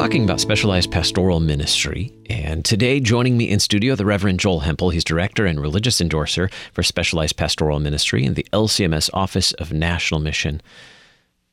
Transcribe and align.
talking 0.00 0.24
about 0.24 0.40
specialized 0.40 0.90
pastoral 0.90 1.40
ministry, 1.40 2.10
and 2.30 2.64
today 2.64 3.00
joining 3.00 3.36
me 3.36 3.50
in 3.50 3.60
studio, 3.60 3.94
the 3.94 4.06
Reverend 4.06 4.40
Joel 4.40 4.60
Hempel. 4.60 4.88
He's 4.88 5.04
director 5.04 5.44
and 5.44 5.60
religious 5.60 6.00
endorser 6.00 6.48
for 6.72 6.82
specialized 6.82 7.36
pastoral 7.36 7.78
ministry 7.80 8.24
in 8.24 8.32
the 8.32 8.46
LCMS 8.50 9.10
Office 9.12 9.52
of 9.52 9.74
National 9.74 10.18
Mission. 10.18 10.62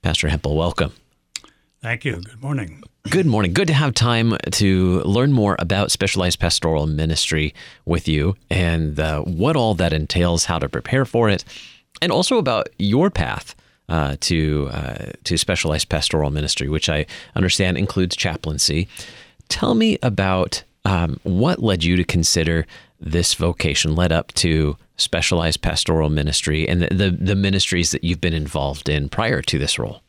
Pastor 0.02 0.30
Hempel, 0.30 0.56
welcome. 0.56 0.94
Thank 1.82 2.06
you. 2.06 2.22
Good 2.22 2.42
morning. 2.42 2.82
Good 3.10 3.26
morning. 3.26 3.52
Good 3.52 3.68
to 3.68 3.74
have 3.74 3.94
time 3.94 4.38
to 4.52 5.02
learn 5.02 5.34
more 5.34 5.58
about 5.60 5.92
specialized 5.92 6.40
pastoral 6.40 6.88
ministry 6.88 7.54
with 7.84 8.08
you 8.08 8.38
and 8.50 8.98
uh, 8.98 9.24
what 9.24 9.58
all 9.58 9.74
that 9.74 9.92
entails, 9.92 10.46
how 10.46 10.58
to 10.58 10.70
prepare 10.70 11.04
for 11.04 11.28
it, 11.28 11.44
and 12.02 12.14
also 12.14 12.38
about 12.38 12.70
your 12.80 13.10
path 13.10 13.57
uh, 13.90 14.18
to 14.22 14.70
uh, 14.72 15.12
to 15.24 15.38
specialized 15.38 15.90
pastoral 15.90 16.30
ministry, 16.30 16.70
which 16.70 16.90
I 16.90 17.06
understand 17.36 17.78
includes 17.78 18.16
chaplaincy. 18.16 18.88
Tell 19.50 19.76
me 19.76 19.98
about 20.04 20.64
um, 20.86 21.20
what 21.24 21.64
led 21.64 21.84
you 21.84 21.96
to 21.96 22.04
consider 22.04 22.66
this 23.00 23.34
vocation, 23.34 23.96
led 23.96 24.12
up 24.12 24.34
to 24.34 24.78
specialized 24.98 25.62
pastoral 25.62 26.10
ministry, 26.10 26.68
and 26.68 26.82
the, 26.82 26.88
the, 26.88 27.12
the 27.12 27.36
ministries 27.36 27.92
that 27.92 28.04
you've 28.04 28.22
been 28.22 28.34
involved 28.34 28.90
in 28.90 29.10
prior 29.10 29.42
to 29.44 29.60
this 29.60 29.78
role. 29.78 30.02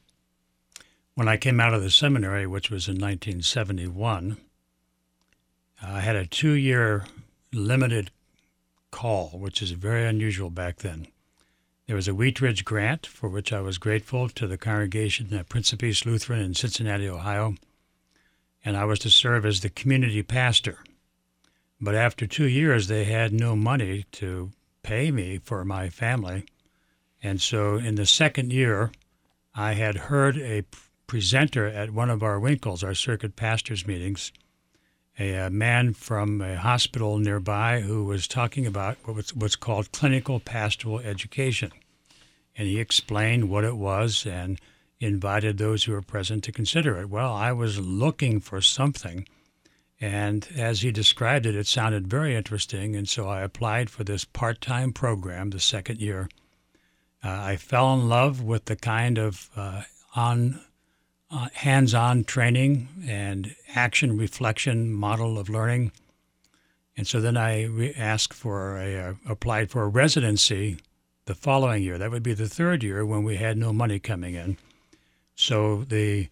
When 1.14 1.28
I 1.28 1.36
came 1.36 1.60
out 1.60 1.74
of 1.74 1.82
the 1.82 1.90
seminary, 1.90 2.46
which 2.46 2.70
was 2.70 2.88
in 2.88 2.94
1971, 2.94 4.38
I 5.82 6.00
had 6.00 6.16
a 6.16 6.26
two 6.26 6.52
year 6.52 7.04
limited 7.52 8.10
call, 8.90 9.30
which 9.30 9.60
is 9.60 9.72
very 9.72 10.06
unusual 10.06 10.50
back 10.50 10.78
then. 10.78 11.08
There 11.88 11.96
was 11.96 12.06
a 12.06 12.14
Wheat 12.14 12.42
Ridge 12.42 12.66
grant 12.66 13.06
for 13.06 13.30
which 13.30 13.50
I 13.50 13.62
was 13.62 13.78
grateful 13.78 14.28
to 14.28 14.46
the 14.46 14.58
congregation 14.58 15.32
at 15.32 15.48
Prince 15.48 15.72
of 15.72 15.78
Peace 15.78 16.04
Lutheran 16.04 16.42
in 16.42 16.52
Cincinnati, 16.52 17.08
Ohio, 17.08 17.54
and 18.62 18.76
I 18.76 18.84
was 18.84 18.98
to 19.00 19.10
serve 19.10 19.46
as 19.46 19.60
the 19.60 19.70
community 19.70 20.22
pastor. 20.22 20.80
But 21.80 21.94
after 21.94 22.26
two 22.26 22.46
years, 22.46 22.88
they 22.88 23.04
had 23.04 23.32
no 23.32 23.56
money 23.56 24.04
to 24.12 24.50
pay 24.82 25.10
me 25.10 25.38
for 25.38 25.64
my 25.64 25.88
family. 25.88 26.44
And 27.22 27.40
so 27.40 27.76
in 27.76 27.94
the 27.94 28.04
second 28.04 28.52
year, 28.52 28.92
I 29.54 29.72
had 29.72 29.96
heard 29.96 30.36
a 30.36 30.64
presenter 31.06 31.66
at 31.66 31.92
one 31.92 32.10
of 32.10 32.22
our 32.22 32.38
Winkels, 32.38 32.84
our 32.84 32.92
circuit 32.92 33.34
pastors 33.34 33.86
meetings, 33.86 34.30
a, 35.18 35.34
a, 35.34 35.50
man 35.50 35.94
from 35.94 36.40
a 36.40 36.56
hospital 36.56 37.18
nearby 37.18 37.80
who 37.80 38.04
was 38.04 38.28
talking 38.28 38.66
about 38.66 38.96
what 39.04 39.16
was, 39.16 39.34
what's 39.34 39.56
called 39.56 39.92
clinical 39.92 40.40
pastoral 40.40 41.00
education. 41.00 41.72
And 42.56 42.66
he 42.66 42.80
explained 42.80 43.48
what 43.48 43.64
it 43.64 43.76
was 43.76 44.26
and 44.26 44.60
invited 45.00 45.58
those 45.58 45.84
who 45.84 45.92
were 45.92 46.02
present 46.02 46.44
to 46.44 46.52
consider 46.52 47.00
it. 47.00 47.08
Well, 47.08 47.32
I 47.32 47.52
was 47.52 47.78
looking 47.78 48.40
for 48.40 48.60
something. 48.60 49.28
And 50.00 50.46
as 50.56 50.82
he 50.82 50.92
described 50.92 51.46
it, 51.46 51.56
it 51.56 51.66
sounded 51.66 52.08
very 52.08 52.34
interesting. 52.34 52.94
And 52.94 53.08
so 53.08 53.28
I 53.28 53.42
applied 53.42 53.90
for 53.90 54.04
this 54.04 54.24
part 54.24 54.60
time 54.60 54.92
program 54.92 55.50
the 55.50 55.60
second 55.60 56.00
year. 56.00 56.28
Uh, 57.24 57.30
I 57.30 57.56
fell 57.56 57.94
in 57.94 58.08
love 58.08 58.42
with 58.42 58.66
the 58.66 58.76
kind 58.76 59.18
of 59.18 59.50
uh, 59.56 59.82
on 60.14 60.60
uh, 61.30 61.48
hands-on 61.54 62.24
training 62.24 62.88
and 63.06 63.54
action 63.74 64.16
reflection 64.16 64.92
model 64.92 65.38
of 65.38 65.48
learning. 65.48 65.92
And 66.96 67.06
so 67.06 67.20
then 67.20 67.36
I 67.36 67.64
re- 67.64 67.94
asked 67.96 68.34
for 68.34 68.78
a 68.78 68.96
uh, 68.96 69.14
applied 69.28 69.70
for 69.70 69.82
a 69.82 69.88
residency 69.88 70.78
the 71.26 71.34
following 71.34 71.82
year. 71.82 71.98
That 71.98 72.10
would 72.10 72.22
be 72.22 72.34
the 72.34 72.48
third 72.48 72.82
year 72.82 73.04
when 73.04 73.22
we 73.22 73.36
had 73.36 73.56
no 73.56 73.72
money 73.72 73.98
coming 73.98 74.34
in. 74.34 74.56
So 75.34 75.84
the 75.84 76.28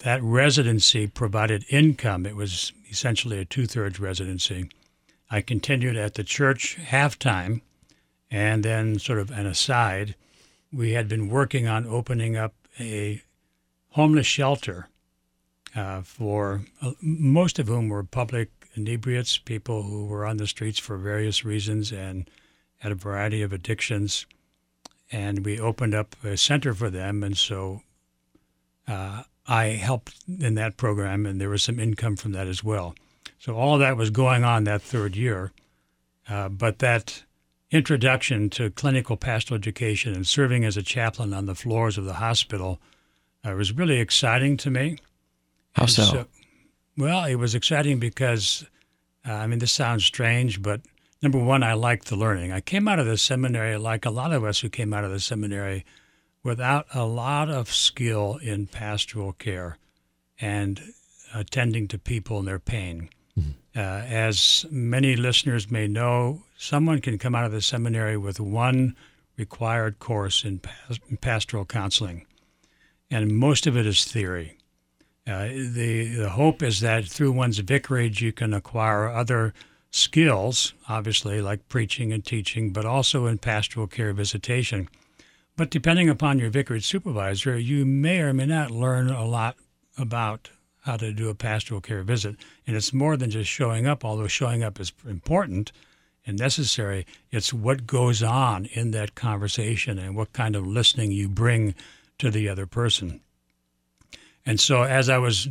that 0.00 0.22
residency 0.22 1.06
provided 1.06 1.64
income. 1.68 2.26
It 2.26 2.36
was 2.36 2.72
essentially 2.90 3.38
a 3.38 3.44
two-thirds 3.44 4.00
residency. 4.00 4.68
I 5.30 5.40
continued 5.42 5.96
at 5.96 6.14
the 6.14 6.24
church 6.24 6.74
half 6.74 7.18
time, 7.18 7.62
and 8.30 8.64
then 8.64 8.98
sort 8.98 9.18
of 9.18 9.30
an 9.30 9.46
aside, 9.46 10.16
we 10.72 10.92
had 10.92 11.08
been 11.08 11.28
working 11.28 11.68
on 11.68 11.86
opening 11.86 12.36
up 12.36 12.54
a 12.78 13.22
homeless 13.90 14.26
shelter 14.26 14.88
uh, 15.74 16.02
for 16.02 16.62
uh, 16.82 16.92
most 17.00 17.58
of 17.58 17.68
whom 17.68 17.88
were 17.88 18.02
public 18.02 18.50
inebriates, 18.74 19.38
people 19.38 19.82
who 19.82 20.06
were 20.06 20.24
on 20.24 20.36
the 20.36 20.46
streets 20.46 20.78
for 20.78 20.96
various 20.96 21.44
reasons 21.44 21.92
and 21.92 22.28
had 22.78 22.92
a 22.92 22.96
variety 22.96 23.42
of 23.42 23.52
addictions. 23.52 24.26
And 25.12 25.44
we 25.44 25.58
opened 25.58 25.94
up 25.94 26.16
a 26.24 26.36
center 26.36 26.72
for 26.72 26.88
them. 26.88 27.22
And 27.22 27.36
so 27.36 27.82
uh, 28.86 29.24
I 29.46 29.64
helped 29.66 30.14
in 30.40 30.54
that 30.54 30.76
program, 30.76 31.26
and 31.26 31.40
there 31.40 31.48
was 31.48 31.62
some 31.62 31.80
income 31.80 32.16
from 32.16 32.32
that 32.32 32.46
as 32.46 32.62
well. 32.62 32.94
So 33.38 33.56
all 33.56 33.78
that 33.78 33.96
was 33.96 34.10
going 34.10 34.44
on 34.44 34.64
that 34.64 34.82
third 34.82 35.16
year. 35.16 35.52
Uh, 36.28 36.48
but 36.48 36.78
that 36.78 37.24
introduction 37.70 38.50
to 38.50 38.70
clinical 38.70 39.16
pastoral 39.16 39.58
education 39.58 40.14
and 40.14 40.26
serving 40.26 40.64
as 40.64 40.76
a 40.76 40.82
chaplain 40.82 41.32
on 41.32 41.46
the 41.46 41.54
floors 41.54 41.98
of 41.98 42.04
the 42.04 42.14
hospital 42.14 42.80
it 43.44 43.54
was 43.54 43.72
really 43.72 44.00
exciting 44.00 44.56
to 44.58 44.70
me. 44.70 44.98
How 45.72 45.86
so? 45.86 46.02
so? 46.02 46.26
Well, 46.96 47.24
it 47.24 47.36
was 47.36 47.54
exciting 47.54 47.98
because, 47.98 48.66
uh, 49.26 49.32
I 49.32 49.46
mean, 49.46 49.58
this 49.58 49.72
sounds 49.72 50.04
strange, 50.04 50.60
but 50.60 50.82
number 51.22 51.38
one, 51.38 51.62
I 51.62 51.74
liked 51.74 52.08
the 52.08 52.16
learning. 52.16 52.52
I 52.52 52.60
came 52.60 52.88
out 52.88 52.98
of 52.98 53.06
the 53.06 53.16
seminary, 53.16 53.78
like 53.78 54.04
a 54.04 54.10
lot 54.10 54.32
of 54.32 54.44
us 54.44 54.60
who 54.60 54.68
came 54.68 54.92
out 54.92 55.04
of 55.04 55.10
the 55.10 55.20
seminary, 55.20 55.84
without 56.42 56.86
a 56.94 57.04
lot 57.04 57.48
of 57.48 57.72
skill 57.72 58.38
in 58.42 58.66
pastoral 58.66 59.32
care 59.32 59.78
and 60.40 60.80
attending 61.34 61.86
to 61.88 61.98
people 61.98 62.38
and 62.38 62.48
their 62.48 62.58
pain. 62.58 63.08
Mm-hmm. 63.38 63.50
Uh, 63.76 63.80
as 63.80 64.66
many 64.70 65.16
listeners 65.16 65.70
may 65.70 65.86
know, 65.86 66.42
someone 66.58 67.00
can 67.00 67.18
come 67.18 67.34
out 67.34 67.44
of 67.44 67.52
the 67.52 67.60
seminary 67.62 68.16
with 68.16 68.40
one 68.40 68.96
required 69.36 69.98
course 69.98 70.44
in, 70.44 70.60
in 71.08 71.16
pastoral 71.18 71.64
counseling 71.64 72.26
and 73.10 73.36
most 73.36 73.66
of 73.66 73.76
it 73.76 73.86
is 73.86 74.04
theory. 74.04 74.56
Uh, 75.26 75.48
the, 75.48 76.14
the 76.16 76.30
hope 76.30 76.62
is 76.62 76.80
that 76.80 77.04
through 77.04 77.32
one's 77.32 77.58
vicarage, 77.58 78.22
you 78.22 78.32
can 78.32 78.54
acquire 78.54 79.08
other 79.08 79.52
skills, 79.90 80.74
obviously, 80.88 81.40
like 81.40 81.68
preaching 81.68 82.12
and 82.12 82.24
teaching, 82.24 82.72
but 82.72 82.86
also 82.86 83.26
in 83.26 83.38
pastoral 83.38 83.86
care 83.86 84.12
visitation. 84.12 84.88
But 85.56 85.70
depending 85.70 86.08
upon 86.08 86.38
your 86.38 86.50
vicarage 86.50 86.86
supervisor, 86.86 87.58
you 87.58 87.84
may 87.84 88.20
or 88.20 88.32
may 88.32 88.46
not 88.46 88.70
learn 88.70 89.10
a 89.10 89.24
lot 89.24 89.56
about 89.98 90.50
how 90.84 90.96
to 90.96 91.12
do 91.12 91.28
a 91.28 91.34
pastoral 91.34 91.80
care 91.80 92.02
visit. 92.02 92.36
And 92.66 92.76
it's 92.76 92.92
more 92.92 93.16
than 93.16 93.30
just 93.30 93.50
showing 93.50 93.86
up, 93.86 94.04
although 94.04 94.26
showing 94.26 94.62
up 94.62 94.80
is 94.80 94.92
important 95.06 95.72
and 96.26 96.38
necessary. 96.38 97.06
It's 97.30 97.52
what 97.52 97.86
goes 97.86 98.22
on 98.22 98.66
in 98.66 98.92
that 98.92 99.14
conversation 99.14 99.98
and 99.98 100.16
what 100.16 100.32
kind 100.32 100.56
of 100.56 100.66
listening 100.66 101.10
you 101.10 101.28
bring 101.28 101.74
to 102.20 102.30
the 102.30 102.48
other 102.48 102.66
person. 102.66 103.20
And 104.46 104.60
so, 104.60 104.82
as 104.82 105.08
I 105.08 105.18
was 105.18 105.48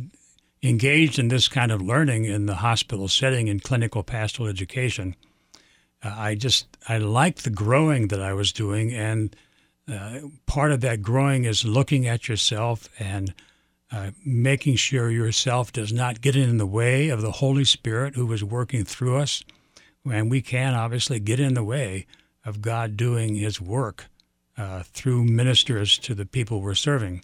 engaged 0.62 1.18
in 1.18 1.28
this 1.28 1.48
kind 1.48 1.72
of 1.72 1.80
learning 1.80 2.24
in 2.24 2.46
the 2.46 2.56
hospital 2.56 3.08
setting 3.08 3.48
in 3.48 3.60
clinical 3.60 4.02
pastoral 4.02 4.48
education, 4.48 5.14
uh, 6.02 6.14
I 6.16 6.34
just 6.34 6.66
I 6.88 6.98
liked 6.98 7.44
the 7.44 7.50
growing 7.50 8.08
that 8.08 8.20
I 8.20 8.32
was 8.32 8.52
doing, 8.52 8.92
and 8.92 9.34
uh, 9.88 10.20
part 10.46 10.72
of 10.72 10.80
that 10.80 11.02
growing 11.02 11.44
is 11.44 11.64
looking 11.64 12.06
at 12.06 12.28
yourself 12.28 12.88
and 12.98 13.34
uh, 13.92 14.10
making 14.24 14.76
sure 14.76 15.10
yourself 15.10 15.72
does 15.72 15.92
not 15.92 16.20
get 16.20 16.36
in 16.36 16.58
the 16.58 16.66
way 16.66 17.08
of 17.08 17.22
the 17.22 17.32
Holy 17.32 17.64
Spirit 17.64 18.14
who 18.14 18.32
is 18.32 18.44
working 18.44 18.84
through 18.84 19.16
us, 19.16 19.42
and 20.10 20.30
we 20.30 20.40
can 20.40 20.74
obviously 20.74 21.20
get 21.20 21.40
in 21.40 21.54
the 21.54 21.64
way 21.64 22.06
of 22.44 22.62
God 22.62 22.96
doing 22.96 23.34
His 23.34 23.60
work 23.60 24.06
uh, 24.56 24.82
through 24.82 25.24
ministers 25.24 25.98
to 25.98 26.14
the 26.14 26.26
people 26.26 26.60
we're 26.60 26.74
serving. 26.74 27.22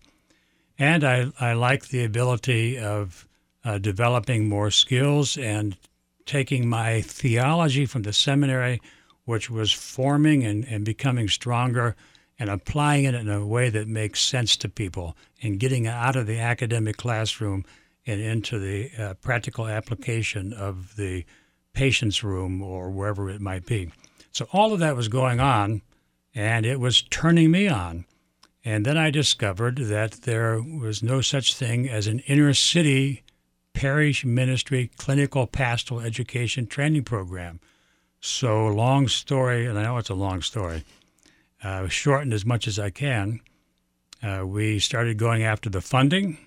And 0.79 1.05
I, 1.05 1.33
I 1.41 1.55
like 1.55 1.89
the 1.89 2.05
ability 2.05 2.79
of 2.79 3.27
uh, 3.65 3.79
developing 3.79 4.49
more 4.49 4.71
skills 4.71 5.37
and 5.37 5.77
taking 6.25 6.69
my 6.69 7.01
theology 7.01 7.87
from 7.87 8.03
the 8.03 8.13
seminary, 8.13 8.81
which 9.25 9.49
was 9.51 9.73
forming 9.73 10.45
and, 10.45 10.65
and 10.65 10.85
becoming 10.85 11.29
stronger, 11.29 11.97
and 12.39 12.51
applying 12.51 13.05
it 13.05 13.15
in 13.15 13.29
a 13.29 13.47
way 13.47 13.71
that 13.71 13.89
makes 13.89 14.21
sense 14.21 14.57
to 14.59 14.69
people 14.69 15.17
and 15.43 15.59
getting 15.59 15.87
out 15.87 16.17
of 16.17 16.27
the 16.27 16.39
academic 16.39 16.97
classroom 16.97 17.65
and 18.07 18.21
into 18.21 18.59
the 18.59 18.91
uh, 18.99 19.15
practical 19.15 19.67
application 19.67 20.53
of 20.53 20.97
the 20.97 21.25
patient's 21.73 22.23
room 22.23 22.63
or 22.63 22.91
wherever 22.91 23.31
it 23.31 23.41
might 23.41 23.67
be. 23.67 23.91
So 24.33 24.47
all 24.53 24.73
of 24.73 24.81
that 24.81 24.97
was 24.97 25.09
going 25.09 25.41
on 25.41 25.83
and 26.37 26.67
it 26.67 26.79
was 26.79 27.01
turning 27.01 27.51
me 27.51 27.67
on. 27.67 28.05
And 28.63 28.85
then 28.85 28.99
I 28.99 29.11
discovered 29.11 29.79
that 29.79 30.13
there 30.23 30.61
was 30.61 31.03
no 31.03 31.21
such 31.23 31.55
thing 31.55 31.89
as 31.89 32.07
an 32.07 32.21
inner 32.27 32.53
city 32.53 33.23
parish 33.73 34.25
ministry 34.25 34.91
clinical 34.99 35.47
pastoral 35.47 36.01
education 36.01 36.67
training 36.67 37.05
program. 37.05 37.59
So, 38.21 38.67
long 38.67 39.09
story, 39.09 39.67
and 39.67 39.79
I 39.79 39.85
know 39.85 39.99
it's 39.99 40.11
a 40.11 40.15
long 40.15 40.43
story, 40.43 40.85
uh, 41.63 41.89
shortened 41.89 42.35
as 42.35 42.45
much 42.45 42.69
as 42.69 42.79
I 42.79 42.91
can. 42.91 43.41
Uh, 44.23 44.45
we 44.47 44.79
started 44.79 45.17
going 45.19 45.43
after 45.43 45.71
the 45.71 45.81
funding. 45.81 46.39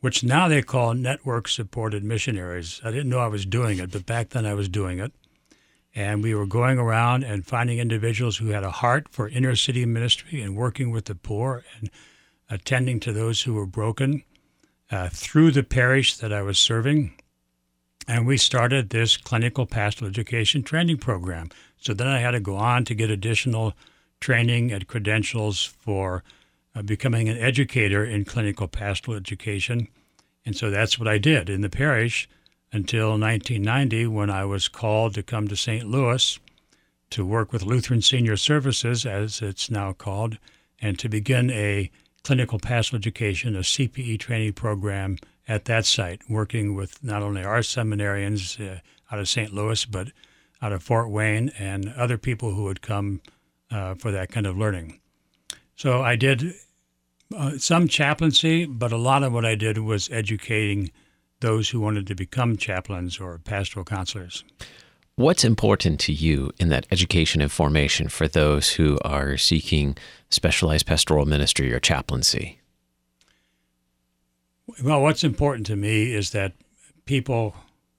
which 0.00 0.22
now 0.22 0.48
they 0.48 0.60
call 0.60 0.92
network 0.92 1.48
supported 1.48 2.04
missionaries. 2.04 2.78
I 2.84 2.90
didn't 2.90 3.08
know 3.08 3.20
I 3.20 3.26
was 3.28 3.46
doing 3.46 3.78
it, 3.78 3.90
but 3.90 4.04
back 4.04 4.28
then 4.28 4.44
I 4.44 4.52
was 4.52 4.68
doing 4.68 4.98
it. 4.98 5.14
And 5.94 6.22
we 6.22 6.34
were 6.34 6.46
going 6.46 6.78
around 6.78 7.22
and 7.22 7.46
finding 7.46 7.78
individuals 7.78 8.36
who 8.36 8.48
had 8.48 8.64
a 8.64 8.70
heart 8.70 9.08
for 9.10 9.28
inner 9.28 9.54
city 9.54 9.86
ministry 9.86 10.42
and 10.42 10.56
working 10.56 10.90
with 10.90 11.04
the 11.04 11.14
poor 11.14 11.64
and 11.78 11.90
attending 12.50 12.98
to 13.00 13.12
those 13.12 13.42
who 13.42 13.54
were 13.54 13.66
broken 13.66 14.24
uh, 14.90 15.08
through 15.08 15.52
the 15.52 15.62
parish 15.62 16.16
that 16.16 16.32
I 16.32 16.42
was 16.42 16.58
serving. 16.58 17.14
And 18.06 18.26
we 18.26 18.36
started 18.36 18.90
this 18.90 19.16
clinical 19.16 19.66
pastoral 19.66 20.10
education 20.10 20.62
training 20.62 20.98
program. 20.98 21.50
So 21.78 21.94
then 21.94 22.08
I 22.08 22.18
had 22.18 22.32
to 22.32 22.40
go 22.40 22.56
on 22.56 22.84
to 22.86 22.94
get 22.94 23.10
additional 23.10 23.74
training 24.20 24.72
and 24.72 24.86
credentials 24.86 25.64
for 25.64 26.22
uh, 26.74 26.82
becoming 26.82 27.28
an 27.28 27.38
educator 27.38 28.04
in 28.04 28.24
clinical 28.24 28.68
pastoral 28.68 29.16
education. 29.16 29.88
And 30.44 30.56
so 30.56 30.70
that's 30.70 30.98
what 30.98 31.08
I 31.08 31.18
did 31.18 31.48
in 31.48 31.60
the 31.60 31.70
parish 31.70 32.28
until 32.74 33.10
1990 33.10 34.08
when 34.08 34.30
I 34.30 34.44
was 34.44 34.66
called 34.66 35.14
to 35.14 35.22
come 35.22 35.46
to 35.46 35.54
St. 35.56 35.86
Louis 35.86 36.40
to 37.10 37.24
work 37.24 37.52
with 37.52 37.62
Lutheran 37.62 38.02
Senior 38.02 38.36
Services, 38.36 39.06
as 39.06 39.40
it's 39.40 39.70
now 39.70 39.92
called, 39.92 40.38
and 40.80 40.98
to 40.98 41.08
begin 41.08 41.50
a 41.50 41.88
clinical 42.24 42.58
pastoral 42.58 42.98
education, 42.98 43.54
a 43.54 43.60
CPE 43.60 44.18
training 44.18 44.54
program 44.54 45.18
at 45.46 45.66
that 45.66 45.86
site, 45.86 46.22
working 46.28 46.74
with 46.74 47.02
not 47.04 47.22
only 47.22 47.44
our 47.44 47.60
seminarians 47.60 48.58
uh, 48.58 48.80
out 49.12 49.20
of 49.20 49.28
St. 49.28 49.54
Louis, 49.54 49.84
but 49.84 50.08
out 50.60 50.72
of 50.72 50.82
Fort 50.82 51.08
Wayne 51.08 51.52
and 51.56 51.94
other 51.96 52.18
people 52.18 52.54
who 52.54 52.64
would 52.64 52.82
come 52.82 53.20
uh, 53.70 53.94
for 53.94 54.10
that 54.10 54.32
kind 54.32 54.46
of 54.46 54.58
learning. 54.58 54.98
So 55.76 56.02
I 56.02 56.16
did 56.16 56.54
uh, 57.36 57.58
some 57.58 57.86
chaplaincy, 57.86 58.64
but 58.64 58.90
a 58.90 58.96
lot 58.96 59.22
of 59.22 59.32
what 59.32 59.44
I 59.44 59.54
did 59.54 59.78
was 59.78 60.10
educating 60.10 60.90
those 61.40 61.70
who 61.70 61.80
wanted 61.80 62.06
to 62.06 62.14
become 62.14 62.56
chaplains 62.56 63.18
or 63.18 63.38
pastoral 63.38 63.84
counselors. 63.84 64.44
What's 65.16 65.44
important 65.44 66.00
to 66.00 66.12
you 66.12 66.50
in 66.58 66.70
that 66.70 66.86
education 66.90 67.40
and 67.40 67.52
formation 67.52 68.08
for 68.08 68.26
those 68.26 68.70
who 68.70 68.98
are 69.04 69.36
seeking 69.36 69.96
specialized 70.30 70.86
pastoral 70.86 71.24
ministry 71.24 71.72
or 71.72 71.78
chaplaincy? 71.78 72.58
Well, 74.82 75.02
what's 75.02 75.22
important 75.22 75.66
to 75.66 75.76
me 75.76 76.12
is 76.12 76.30
that 76.30 76.54
people, 77.04 77.54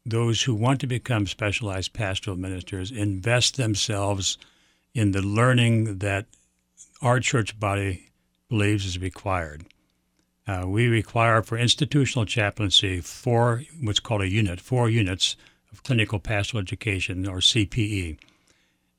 those 0.06 0.44
who 0.44 0.56
want 0.56 0.82
to 0.82 0.88
become 0.88 1.26
specialized 1.26 1.94
pastoral 1.94 2.36
ministers, 2.36 2.92
invest 2.92 3.56
themselves 3.56 4.38
in 4.94 5.12
the 5.12 5.22
learning 5.22 6.00
that 6.00 6.26
our 7.02 7.20
church 7.20 7.58
body 7.60 8.10
believes 8.50 8.86
is 8.86 9.00
required. 9.00 9.66
Uh, 10.48 10.64
we 10.68 10.88
require 10.88 11.42
for 11.42 11.58
institutional 11.58 12.26
chaplaincy 12.26 13.02
four, 13.02 13.64
what's 13.82 14.00
called 14.00 14.22
a 14.22 14.30
unit, 14.30 14.62
four 14.62 14.90
units 14.90 15.36
of 15.72 15.84
clinical 15.84 16.20
pastoral 16.20 16.62
education 16.62 17.28
or 17.28 17.38
CPE. 17.38 18.18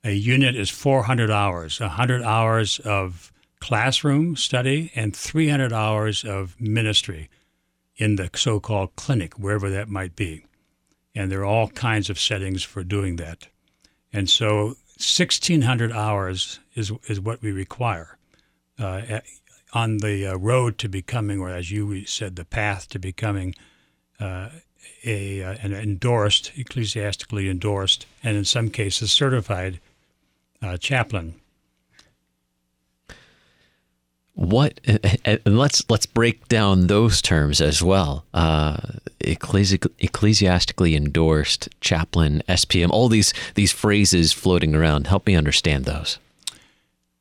A 0.05 0.13
unit 0.13 0.57
is 0.57 0.71
400 0.71 1.31
hours, 1.31 1.81
100 1.81 2.23
hours 2.23 2.81
of 2.81 3.33
classroom 3.61 4.37
study 4.37 4.93
and 4.95 5.15
300 5.15 5.73
hours 5.73 6.25
of 6.25 6.61
ministry 6.61 7.29
in 7.97 8.17
the 8.17 8.29
so 8.35 8.61
called 8.61 8.95
clinic, 8.97 9.39
wherever 9.39 9.71
that 9.71 9.89
might 9.89 10.17
be. 10.17 10.45
And 11.15 11.33
there 11.33 11.41
are 11.41 11.47
all 11.47 11.69
kinds 11.69 12.11
of 12.11 12.21
settings 12.21 12.63
for 12.63 12.85
doing 12.85 13.17
that. 13.17 13.49
And 14.13 14.29
so 14.29 14.77
1,600 14.99 15.93
hours 15.93 16.61
is, 16.75 16.93
is 17.09 17.21
what 17.21 17.41
we 17.41 17.53
require 17.53 18.19
uh, 18.79 19.21
on 19.73 19.99
the 19.99 20.27
uh, 20.27 20.37
road 20.37 20.79
to 20.79 20.89
becoming, 20.89 21.41
or 21.41 21.51
as 21.51 21.71
you 21.71 22.05
said, 22.05 22.37
the 22.37 22.45
path 22.45 22.89
to 22.91 22.99
becoming 22.99 23.55
uh, 24.21 24.51
a, 25.05 25.43
uh, 25.43 25.57
an 25.63 25.73
endorsed, 25.73 26.53
ecclesiastically 26.57 27.49
endorsed, 27.49 28.07
and 28.23 28.37
in 28.37 28.45
some 28.45 28.71
cases 28.71 29.13
certified 29.13 29.81
uh, 30.63 30.77
chaplain. 30.77 31.35
What 34.35 34.81
let's 35.47 35.83
let's 35.89 36.05
break 36.05 36.47
down 36.49 36.89
those 36.89 37.23
terms 37.23 37.63
as 37.63 37.83
well. 37.83 38.27
Uh, 38.35 38.77
ecclesi- 39.21 39.91
ecclesiastically 39.99 40.95
endorsed 40.95 41.71
chaplain, 41.81 42.43
SPM, 42.47 42.91
all 42.91 43.09
these 43.09 43.33
these 43.55 43.73
phrases 43.73 44.35
floating 44.35 44.75
around. 44.75 45.07
Help 45.07 45.27
me 45.27 45.35
understand 45.35 45.87
those. 45.87 46.19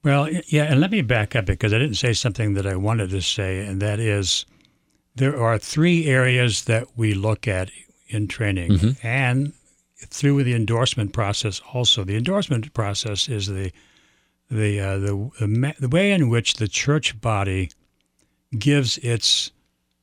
Well, 0.05 0.29
yeah, 0.29 0.65
and 0.65 0.79
let 0.79 0.91
me 0.91 1.01
back 1.01 1.35
up 1.35 1.47
because 1.47 1.73
I 1.73 1.79
didn't 1.79 1.95
say 1.95 2.13
something 2.13 2.53
that 2.53 2.67
I 2.67 2.75
wanted 2.75 3.09
to 3.09 3.21
say, 3.23 3.65
and 3.65 3.81
that 3.81 3.99
is 3.99 4.45
there 5.15 5.41
are 5.41 5.57
three 5.57 6.05
areas 6.05 6.65
that 6.65 6.95
we 6.95 7.15
look 7.15 7.47
at 7.47 7.71
in 8.07 8.27
training, 8.27 8.71
mm-hmm. 8.73 9.07
and 9.07 9.53
through 10.07 10.43
the 10.43 10.53
endorsement 10.53 11.11
process. 11.11 11.59
Also, 11.73 12.03
the 12.03 12.15
endorsement 12.15 12.71
process 12.75 13.27
is 13.27 13.47
the 13.47 13.71
the, 14.51 14.79
uh, 14.79 14.99
the, 14.99 15.31
the, 15.39 15.73
the 15.79 15.89
way 15.89 16.11
in 16.11 16.29
which 16.29 16.53
the 16.53 16.67
church 16.67 17.19
body 17.19 17.71
gives 18.55 18.99
its 18.99 19.51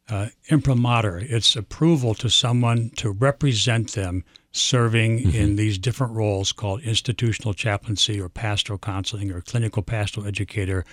uh, 0.09 0.27
imprimatur, 0.49 1.19
its 1.19 1.55
approval 1.55 2.13
to 2.17 2.29
someone 2.29 2.91
to 2.97 3.13
represent 3.13 3.93
them 3.93 4.25
serving 4.53 5.19
mm-hmm. 5.19 5.37
in 5.37 5.57
these 5.57 5.79
different 5.79 6.13
roles 6.15 6.53
called 6.53 6.83
institutional 6.83 7.55
chaplaincy 7.55 8.21
or 8.21 8.29
pastoral 8.29 8.79
counseling 8.79 9.33
or 9.33 9.41
clinical 9.41 9.83
pastoral 9.83 10.27
educator 10.27 10.85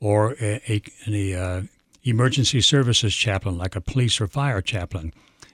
or 0.00 0.36
a, 0.40 0.60
a, 0.68 0.82
a 1.08 1.34
uh, 1.34 1.62
emergency 2.04 2.60
services 2.60 3.14
chaplain 3.14 3.58
like 3.58 3.76
a 3.76 3.80
police 3.80 4.20
or 4.20 4.26
fire 4.26 4.62
chaplain. 4.62 5.12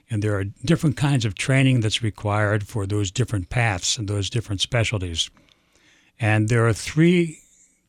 And 0.09 0.23
there 0.23 0.37
are 0.37 0.45
different 0.45 0.95
kinds 0.95 1.25
of 1.25 1.35
training 1.35 1.81
that's 1.81 2.01
required 2.01 2.65
for 2.65 2.85
those 2.85 3.11
different 3.11 3.49
paths 3.49 3.97
and 3.97 4.07
those 4.07 4.29
different 4.29 4.61
specialties. 4.61 5.29
And 6.19 6.47
there 6.47 6.65
are 6.65 6.73
three 6.73 7.39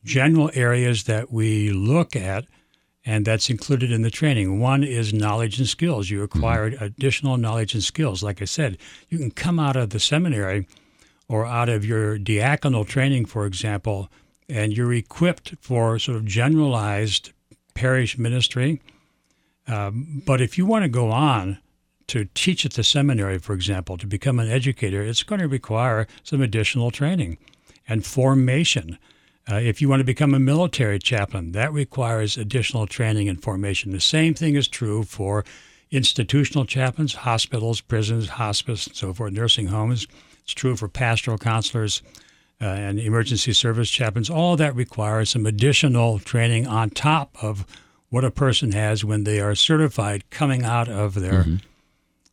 general 0.03 0.51
areas 0.53 1.05
that 1.05 1.31
we 1.31 1.71
look 1.71 2.15
at, 2.15 2.45
and 3.05 3.25
that's 3.25 3.49
included 3.49 3.91
in 3.91 4.01
the 4.01 4.11
training. 4.11 4.59
One 4.59 4.83
is 4.83 5.13
knowledge 5.13 5.57
and 5.57 5.67
skills. 5.67 6.09
You 6.09 6.23
acquire 6.23 6.71
mm-hmm. 6.71 6.83
additional 6.83 7.37
knowledge 7.37 7.73
and 7.73 7.83
skills. 7.83 8.21
Like 8.21 8.41
I 8.41 8.45
said, 8.45 8.77
you 9.09 9.17
can 9.17 9.31
come 9.31 9.59
out 9.59 9.75
of 9.75 9.91
the 9.91 9.99
seminary 9.99 10.67
or 11.27 11.45
out 11.45 11.69
of 11.69 11.85
your 11.85 12.17
diaconal 12.17 12.87
training, 12.87 13.25
for 13.25 13.45
example, 13.45 14.09
and 14.49 14.75
you're 14.75 14.93
equipped 14.93 15.55
for 15.61 15.99
sort 15.99 16.17
of 16.17 16.25
generalized 16.25 17.31
parish 17.73 18.17
ministry. 18.17 18.81
Um, 19.67 20.23
but 20.25 20.41
if 20.41 20.57
you 20.57 20.65
want 20.65 20.83
to 20.83 20.89
go 20.89 21.11
on 21.11 21.59
to 22.07 22.25
teach 22.33 22.65
at 22.65 22.73
the 22.73 22.83
seminary, 22.83 23.37
for 23.37 23.53
example, 23.53 23.95
to 23.97 24.07
become 24.07 24.39
an 24.39 24.49
educator, 24.49 25.01
it's 25.01 25.23
going 25.23 25.39
to 25.39 25.47
require 25.47 26.07
some 26.23 26.41
additional 26.41 26.89
training 26.89 27.37
and 27.87 28.05
formation. 28.05 28.97
Uh, 29.49 29.55
if 29.55 29.81
you 29.81 29.89
want 29.89 29.99
to 29.99 30.05
become 30.05 30.33
a 30.33 30.39
military 30.39 30.99
chaplain, 30.99 31.53
that 31.53 31.73
requires 31.73 32.37
additional 32.37 32.85
training 32.85 33.27
and 33.27 33.41
formation. 33.41 33.91
The 33.91 33.99
same 33.99 34.33
thing 34.33 34.55
is 34.55 34.67
true 34.67 35.03
for 35.03 35.43
institutional 35.91 36.65
chaplains, 36.65 37.15
hospitals, 37.15 37.81
prisons, 37.81 38.29
hospice, 38.29 38.85
and 38.85 38.95
so 38.95 39.13
forth, 39.13 39.33
nursing 39.33 39.67
homes. 39.67 40.07
It's 40.43 40.53
true 40.53 40.75
for 40.75 40.87
pastoral 40.87 41.37
counselors 41.37 42.03
uh, 42.61 42.65
and 42.65 42.99
emergency 42.99 43.53
service 43.53 43.89
chaplains. 43.89 44.29
All 44.29 44.55
that 44.57 44.75
requires 44.75 45.31
some 45.31 45.45
additional 45.45 46.19
training 46.19 46.67
on 46.67 46.91
top 46.91 47.35
of 47.41 47.65
what 48.09 48.23
a 48.23 48.31
person 48.31 48.71
has 48.73 49.03
when 49.03 49.23
they 49.23 49.39
are 49.39 49.55
certified 49.55 50.29
coming 50.29 50.63
out 50.63 50.89
of 50.89 51.15
their 51.15 51.43
mm-hmm. 51.43 51.55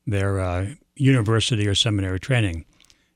their 0.07 0.41
uh, 0.41 0.67
university 0.97 1.67
or 1.67 1.75
seminary 1.75 2.21
training. 2.21 2.65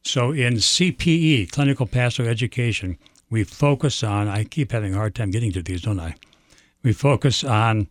So 0.02 0.33
in 0.33 0.54
CPE, 0.54 1.50
clinical 1.50 1.87
pastoral 1.87 2.28
education, 2.28 2.99
we 3.31 3.45
focus 3.45 4.03
on, 4.03 4.29
I 4.29 4.45
keep 4.45 4.73
having 4.73 4.95
a 4.95 4.97
hard 4.97 5.15
time 5.15 5.31
getting 5.31 5.53
to 5.53 5.63
these, 5.63 5.83
don't 5.83 6.01
I? 6.01 6.17
We 6.83 6.93
focus 6.93 7.45
on 7.45 7.89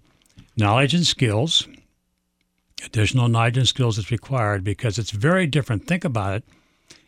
knowledge 0.57 0.93
and 0.93 1.07
skills, 1.07 1.67
additional 2.83 3.27
knowledge 3.27 3.57
and 3.57 3.67
skills 3.67 3.95
that's 3.95 4.11
required 4.11 4.63
because 4.63 4.97
it's 4.97 5.11
very 5.11 5.47
different. 5.47 5.87
Think 5.87 6.03
about 6.03 6.35
it. 6.35 6.43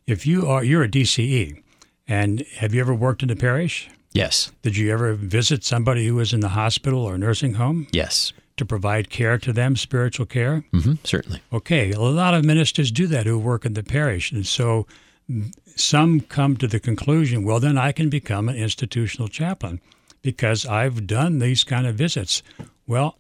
If 0.08 0.26
you 0.26 0.48
are, 0.48 0.64
you're 0.64 0.84
a 0.84 0.90
DCE, 0.90 1.62
and 2.08 2.46
have 2.58 2.74
you 2.74 2.82
ever 2.82 2.94
worked 2.94 3.24
in 3.24 3.30
a 3.30 3.36
parish? 3.36 3.90
Yes. 4.14 4.52
Did 4.62 4.76
you 4.78 4.92
ever 4.92 5.14
visit 5.14 5.64
somebody 5.64 6.08
who 6.08 6.16
was 6.16 6.34
in 6.34 6.42
the 6.42 6.50
hospital 6.50 7.00
or 7.00 7.18
nursing 7.18 7.54
home? 7.54 7.88
Yes. 7.92 8.34
To 8.58 8.66
provide 8.66 9.10
care 9.10 9.38
to 9.38 9.54
them, 9.54 9.76
spiritual 9.76 10.26
care? 10.26 10.66
Mm-hmm, 10.74 10.96
certainly. 11.04 11.42
Okay. 11.54 11.92
A 11.92 12.00
lot 12.00 12.34
of 12.34 12.44
ministers 12.44 12.92
do 12.92 13.08
that 13.08 13.26
who 13.26 13.40
work 13.40 13.66
in 13.66 13.74
the 13.74 13.84
parish. 13.84 14.32
And 14.32 14.46
so 14.46 14.86
some 15.76 16.22
come 16.22 16.58
to 16.58 16.68
the 16.68 16.80
conclusion, 16.80 17.44
well, 17.44 17.60
then 17.60 17.78
I 17.78 17.92
can 17.92 18.10
become 18.10 18.50
an 18.50 18.56
institutional 18.56 19.28
chaplain 19.28 19.80
because 20.22 20.66
I've 20.66 21.08
done 21.08 21.40
these 21.40 21.64
kind 21.64 21.88
of 21.88 21.96
visits. 21.96 22.44
Well, 22.88 23.18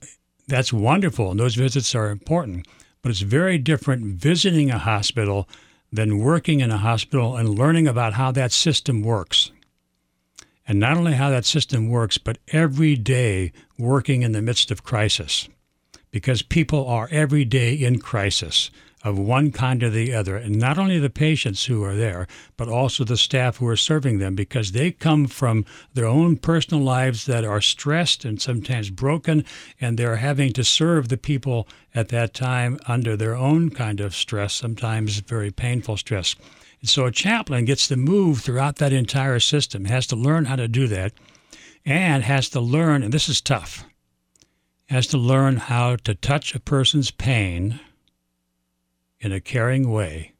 that's 0.47 0.73
wonderful, 0.73 1.31
and 1.31 1.39
those 1.39 1.55
visits 1.55 1.95
are 1.95 2.09
important, 2.09 2.67
but 3.01 3.09
it's 3.09 3.21
very 3.21 3.57
different 3.57 4.05
visiting 4.21 4.69
a 4.69 4.77
hospital 4.77 5.47
than 5.91 6.19
working 6.19 6.59
in 6.59 6.71
a 6.71 6.77
hospital 6.77 7.35
and 7.37 7.57
learning 7.57 7.87
about 7.87 8.13
how 8.13 8.31
that 8.31 8.51
system 8.51 9.01
works. 9.01 9.51
And 10.67 10.79
not 10.79 10.97
only 10.97 11.13
how 11.13 11.29
that 11.29 11.45
system 11.45 11.89
works, 11.89 12.17
but 12.17 12.37
every 12.49 12.95
day 12.95 13.51
working 13.77 14.21
in 14.21 14.31
the 14.31 14.41
midst 14.41 14.71
of 14.71 14.83
crisis. 14.83 15.49
because 16.11 16.41
people 16.41 16.85
are 16.87 17.07
every 17.11 17.45
day 17.45 17.73
in 17.73 17.99
crisis 17.99 18.69
of 19.03 19.17
one 19.17 19.51
kind 19.51 19.81
or 19.81 19.89
the 19.89 20.13
other, 20.13 20.37
and 20.37 20.55
not 20.55 20.77
only 20.77 20.99
the 20.99 21.09
patients 21.09 21.65
who 21.65 21.83
are 21.83 21.95
there, 21.95 22.27
but 22.55 22.67
also 22.67 23.03
the 23.03 23.17
staff 23.17 23.57
who 23.57 23.67
are 23.67 23.75
serving 23.75 24.19
them, 24.19 24.35
because 24.35 24.71
they 24.71 24.91
come 24.91 25.25
from 25.25 25.65
their 25.93 26.05
own 26.05 26.37
personal 26.37 26.83
lives 26.83 27.25
that 27.25 27.43
are 27.43 27.61
stressed 27.61 28.23
and 28.23 28.41
sometimes 28.41 28.89
broken, 28.89 29.43
and 29.79 29.97
they're 29.97 30.17
having 30.17 30.53
to 30.53 30.63
serve 30.63 31.09
the 31.09 31.17
people 31.17 31.67
at 31.95 32.09
that 32.09 32.33
time 32.33 32.79
under 32.87 33.17
their 33.17 33.35
own 33.35 33.69
kind 33.69 33.99
of 33.99 34.15
stress, 34.15 34.53
sometimes 34.53 35.19
very 35.19 35.51
painful 35.51 35.97
stress. 35.97 36.35
And 36.79 36.89
so 36.89 37.05
a 37.05 37.11
chaplain 37.11 37.65
gets 37.65 37.87
to 37.87 37.95
move 37.95 38.41
throughout 38.41 38.77
that 38.77 38.93
entire 38.93 39.39
system, 39.39 39.85
has 39.85 40.07
to 40.07 40.15
learn 40.15 40.45
how 40.45 40.55
to 40.55 40.67
do 40.67 40.87
that, 40.87 41.13
and 41.85 42.23
has 42.23 42.49
to 42.49 42.59
learn, 42.59 43.01
and 43.01 43.11
this 43.11 43.29
is 43.29 43.41
tough, 43.41 43.83
has 44.89 45.07
to 45.07 45.17
learn 45.17 45.57
how 45.57 45.95
to 45.95 46.13
touch 46.13 46.53
a 46.53 46.59
person's 46.59 47.11
pain 47.11 47.79
in 49.21 49.31
a 49.31 49.39
caring 49.39 49.89
way 49.89 50.33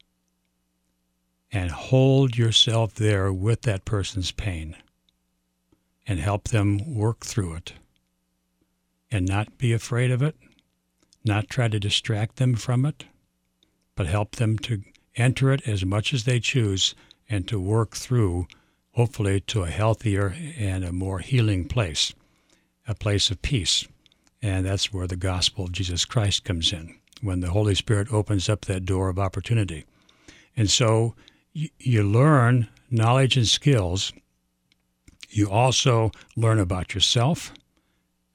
and 1.52 1.70
hold 1.70 2.36
yourself 2.36 2.94
there 2.94 3.32
with 3.32 3.62
that 3.62 3.84
person's 3.84 4.32
pain 4.32 4.76
and 6.06 6.18
help 6.18 6.48
them 6.48 6.94
work 6.94 7.20
through 7.20 7.54
it 7.54 7.74
and 9.10 9.26
not 9.26 9.56
be 9.56 9.72
afraid 9.72 10.10
of 10.10 10.20
it, 10.20 10.34
not 11.24 11.48
try 11.48 11.68
to 11.68 11.78
distract 11.78 12.36
them 12.36 12.56
from 12.56 12.84
it, 12.84 13.04
but 13.94 14.06
help 14.06 14.36
them 14.36 14.58
to 14.58 14.82
enter 15.14 15.52
it 15.52 15.66
as 15.68 15.84
much 15.84 16.12
as 16.12 16.24
they 16.24 16.40
choose 16.40 16.94
and 17.28 17.46
to 17.46 17.60
work 17.60 17.94
through, 17.94 18.48
hopefully, 18.92 19.38
to 19.38 19.62
a 19.62 19.70
healthier 19.70 20.34
and 20.58 20.84
a 20.84 20.92
more 20.92 21.20
healing 21.20 21.68
place, 21.68 22.12
a 22.88 22.94
place 22.94 23.30
of 23.30 23.40
peace. 23.42 23.86
And 24.40 24.66
that's 24.66 24.92
where 24.92 25.06
the 25.06 25.16
gospel 25.16 25.66
of 25.66 25.72
Jesus 25.72 26.04
Christ 26.04 26.42
comes 26.42 26.72
in 26.72 26.96
when 27.22 27.40
the 27.40 27.50
Holy 27.50 27.74
Spirit 27.74 28.12
opens 28.12 28.48
up 28.48 28.62
that 28.66 28.84
door 28.84 29.08
of 29.08 29.18
opportunity. 29.18 29.84
And 30.56 30.68
so 30.68 31.14
you, 31.52 32.02
learn 32.02 32.68
knowledge 32.90 33.36
and 33.36 33.48
skills. 33.48 34.12
You 35.30 35.50
also 35.50 36.10
learn 36.36 36.58
about 36.58 36.94
yourself, 36.94 37.52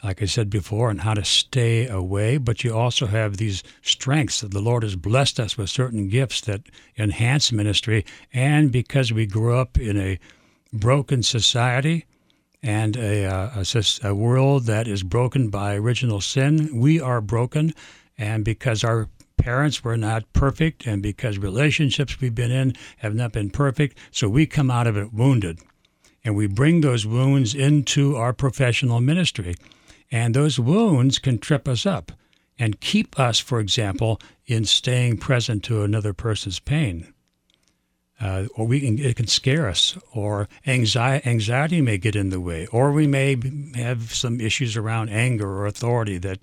like 0.04 0.22
I 0.22 0.26
said 0.26 0.50
before, 0.50 0.90
and 0.90 1.02
how 1.02 1.14
to 1.14 1.26
stay 1.26 1.88
away. 1.88 2.38
But 2.38 2.64
you 2.64 2.76
also 2.76 3.08
have 3.08 3.38
these 3.38 3.64
strengths 3.82 4.42
that 4.42 4.52
the 4.52 4.62
Lord 4.62 4.84
has 4.84 4.96
blessed 4.96 5.40
us 5.40 5.58
with 5.58 5.70
certain 5.70 6.08
gifts 6.08 6.42
that 6.42 6.62
enhance 6.98 7.52
ministry. 7.52 8.06
And 8.34 8.72
because 8.72 9.12
we 9.12 9.26
grew 9.26 9.56
up 9.56 9.78
in 9.78 9.98
a 9.98 10.20
broken 10.74 11.24
society, 11.24 12.06
and 12.64 12.98
a, 12.98 13.26
uh, 13.26 13.64
a, 13.64 14.08
a, 14.08 14.16
world 14.16 14.66
that 14.66 14.88
is 14.88 15.04
broken 15.04 15.50
by 15.50 15.76
original 15.76 16.20
sin. 16.20 16.80
We 16.80 17.00
are 17.00 17.22
broken, 17.22 17.74
and 18.18 18.44
because 18.44 18.84
our 18.84 19.10
parents 19.38 19.84
were 19.84 19.98
not 19.98 20.32
perfect 20.34 20.86
and 20.86 21.02
because 21.02 21.38
relationships 21.38 22.20
we've 22.20 22.36
been 22.36 22.52
in 22.52 22.76
have 22.98 23.16
not 23.16 23.32
been 23.32 23.50
perfect, 23.50 23.98
so 24.12 24.28
we 24.28 24.46
come 24.46 24.72
out 24.72 24.88
of 24.88 24.98
it 24.98 25.14
wounded. 25.14 25.60
And 26.24 26.36
we 26.36 26.48
bring 26.48 26.82
those 26.82 27.06
wounds 27.06 27.56
into 27.56 28.18
our 28.18 28.34
professional 28.34 29.00
ministry. 29.00 29.56
And 30.12 30.34
those 30.34 30.60
wounds 30.60 31.20
can 31.20 31.38
trip 31.38 31.68
us 31.68 31.86
up 31.86 32.12
and 32.60 32.82
keep 32.82 33.20
us, 33.20 33.40
for 33.40 33.60
example, 33.60 34.20
in 34.46 34.66
staying 34.66 35.18
present 35.18 35.64
to 35.66 35.84
another 35.84 36.14
person's 36.14 36.60
pain. 36.60 37.14
Uh, 38.20 38.46
or 38.56 38.66
we 38.66 38.80
can, 38.80 38.98
it 38.98 39.16
can 39.16 39.28
scare 39.28 39.70
us, 39.70 39.96
or 40.12 40.50
anxiety, 40.66 41.30
anxiety 41.30 41.82
may 41.82 42.00
get 42.00 42.16
in 42.16 42.32
the 42.32 42.42
way, 42.42 42.66
or 42.68 42.92
we 42.92 43.06
may 43.06 43.38
have 43.76 44.12
some 44.12 44.42
issues 44.42 44.76
around 44.76 45.10
anger 45.10 45.48
or 45.48 45.68
authority 45.68 46.18
that 46.18 46.40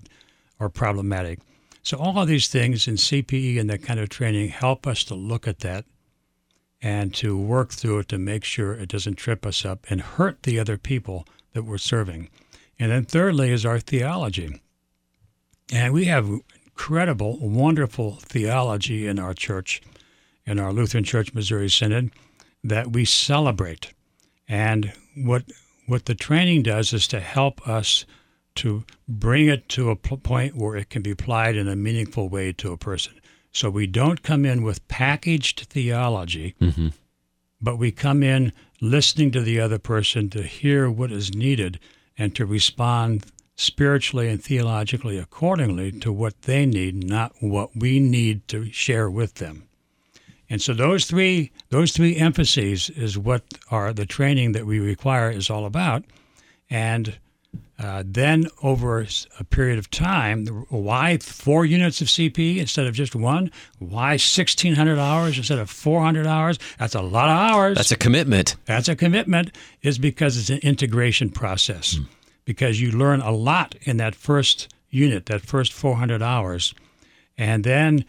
are 0.57 0.69
problematic. 0.69 1.39
So 1.85 1.97
all 1.97 2.19
of 2.19 2.27
these 2.27 2.47
things 2.47 2.87
in 2.87 2.95
CPE 2.95 3.59
and 3.59 3.69
that 3.69 3.83
kind 3.83 3.99
of 3.99 4.09
training 4.09 4.49
help 4.49 4.87
us 4.87 5.03
to 5.03 5.13
look 5.13 5.47
at 5.47 5.59
that 5.59 5.85
and 6.81 7.13
to 7.13 7.37
work 7.37 7.71
through 7.71 7.99
it 7.99 8.07
to 8.07 8.17
make 8.17 8.43
sure 8.43 8.73
it 8.73 8.89
doesn't 8.89 9.15
trip 9.15 9.45
us 9.45 9.63
up 9.63 9.85
and 9.87 10.01
hurt 10.01 10.41
the 10.43 10.57
other 10.57 10.79
people 10.79 11.27
that 11.53 11.61
we're 11.61 11.77
serving. 11.77 12.29
And 12.79 12.91
then 12.91 13.05
thirdly 13.05 13.51
is 13.51 13.67
our 13.67 13.79
theology. 13.79 14.59
And 15.71 15.93
we 15.93 16.05
have 16.05 16.27
incredible, 16.65 17.37
wonderful 17.39 18.15
theology 18.15 19.05
in 19.05 19.19
our 19.19 19.35
church, 19.35 19.79
in 20.43 20.59
our 20.59 20.73
Lutheran 20.73 21.03
Church 21.03 21.35
Missouri 21.35 21.69
Synod, 21.69 22.09
that 22.63 22.93
we 22.93 23.05
celebrate. 23.05 23.93
And 24.47 24.91
what 25.15 25.43
what 25.85 26.05
the 26.05 26.15
training 26.15 26.63
does 26.63 26.93
is 26.93 27.07
to 27.09 27.19
help 27.19 27.67
us 27.67 28.05
to 28.55 28.83
bring 29.07 29.47
it 29.47 29.69
to 29.69 29.89
a 29.89 29.95
point 29.95 30.55
where 30.55 30.75
it 30.75 30.89
can 30.89 31.01
be 31.01 31.11
applied 31.11 31.55
in 31.55 31.67
a 31.67 31.75
meaningful 31.75 32.29
way 32.29 32.51
to 32.53 32.71
a 32.71 32.77
person. 32.77 33.13
So 33.51 33.69
we 33.69 33.87
don't 33.87 34.23
come 34.23 34.45
in 34.45 34.63
with 34.63 34.85
packaged 34.87 35.67
theology, 35.69 36.55
mm-hmm. 36.59 36.89
but 37.61 37.77
we 37.77 37.91
come 37.91 38.23
in 38.23 38.51
listening 38.81 39.31
to 39.31 39.41
the 39.41 39.59
other 39.59 39.79
person 39.79 40.29
to 40.31 40.43
hear 40.43 40.89
what 40.89 41.11
is 41.11 41.33
needed 41.33 41.79
and 42.17 42.35
to 42.35 42.45
respond 42.45 43.25
spiritually 43.55 44.29
and 44.29 44.43
theologically 44.43 45.17
accordingly 45.17 45.91
to 45.91 46.11
what 46.11 46.41
they 46.41 46.65
need, 46.65 47.03
not 47.03 47.33
what 47.39 47.75
we 47.75 47.99
need 47.99 48.47
to 48.49 48.71
share 48.71 49.09
with 49.09 49.35
them. 49.35 49.67
And 50.49 50.61
so 50.61 50.73
those 50.73 51.05
three 51.05 51.51
those 51.69 51.91
three 51.91 52.17
emphases 52.17 52.89
is 52.91 53.17
what 53.17 53.43
are 53.71 53.93
the 53.93 54.05
training 54.05 54.51
that 54.51 54.65
we 54.65 54.79
require 54.79 55.31
is 55.31 55.49
all 55.49 55.65
about. 55.65 56.03
And 56.69 57.17
uh, 57.77 58.03
then, 58.05 58.47
over 58.63 59.05
a 59.39 59.43
period 59.43 59.77
of 59.77 59.91
time, 59.91 60.47
why 60.69 61.17
four 61.17 61.65
units 61.65 61.99
of 61.99 62.07
CP 62.07 62.57
instead 62.57 62.87
of 62.87 62.93
just 62.93 63.15
one? 63.15 63.51
Why 63.79 64.11
1,600 64.11 64.97
hours 64.97 65.37
instead 65.37 65.59
of 65.59 65.69
400 65.69 66.25
hours? 66.25 66.57
That's 66.79 66.95
a 66.95 67.01
lot 67.01 67.29
of 67.29 67.37
hours. 67.37 67.75
That's 67.77 67.91
a 67.91 67.97
commitment. 67.97 68.55
That's 68.65 68.87
a 68.87 68.95
commitment, 68.95 69.51
is 69.81 69.97
because 69.97 70.37
it's 70.37 70.49
an 70.49 70.59
integration 70.59 71.29
process. 71.29 71.95
Mm. 71.95 72.07
Because 72.45 72.79
you 72.79 72.91
learn 72.91 73.21
a 73.21 73.31
lot 73.31 73.75
in 73.81 73.97
that 73.97 74.15
first 74.15 74.73
unit, 74.89 75.25
that 75.25 75.41
first 75.41 75.73
400 75.73 76.21
hours. 76.21 76.73
And 77.37 77.63
then 77.63 78.05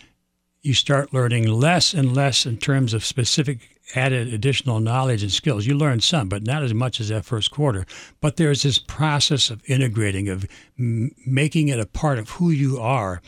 you 0.62 0.74
start 0.74 1.12
learning 1.12 1.48
less 1.48 1.92
and 1.92 2.14
less 2.14 2.46
in 2.46 2.58
terms 2.58 2.94
of 2.94 3.04
specific 3.04 3.75
added 3.94 4.32
additional 4.32 4.80
knowledge 4.80 5.22
and 5.22 5.32
skills. 5.32 5.66
You 5.66 5.74
learn 5.76 6.00
some, 6.00 6.28
but 6.28 6.42
not 6.42 6.62
as 6.62 6.74
much 6.74 7.00
as 7.00 7.08
that 7.08 7.24
first 7.24 7.50
quarter. 7.50 7.86
But 8.20 8.36
there's 8.36 8.62
this 8.62 8.78
process 8.78 9.50
of 9.50 9.62
integrating, 9.66 10.28
of 10.28 10.46
m- 10.78 11.12
making 11.24 11.68
it 11.68 11.78
a 11.78 11.86
part 11.86 12.18
of 12.18 12.30
who 12.30 12.50
you 12.50 12.78
are 12.80 13.22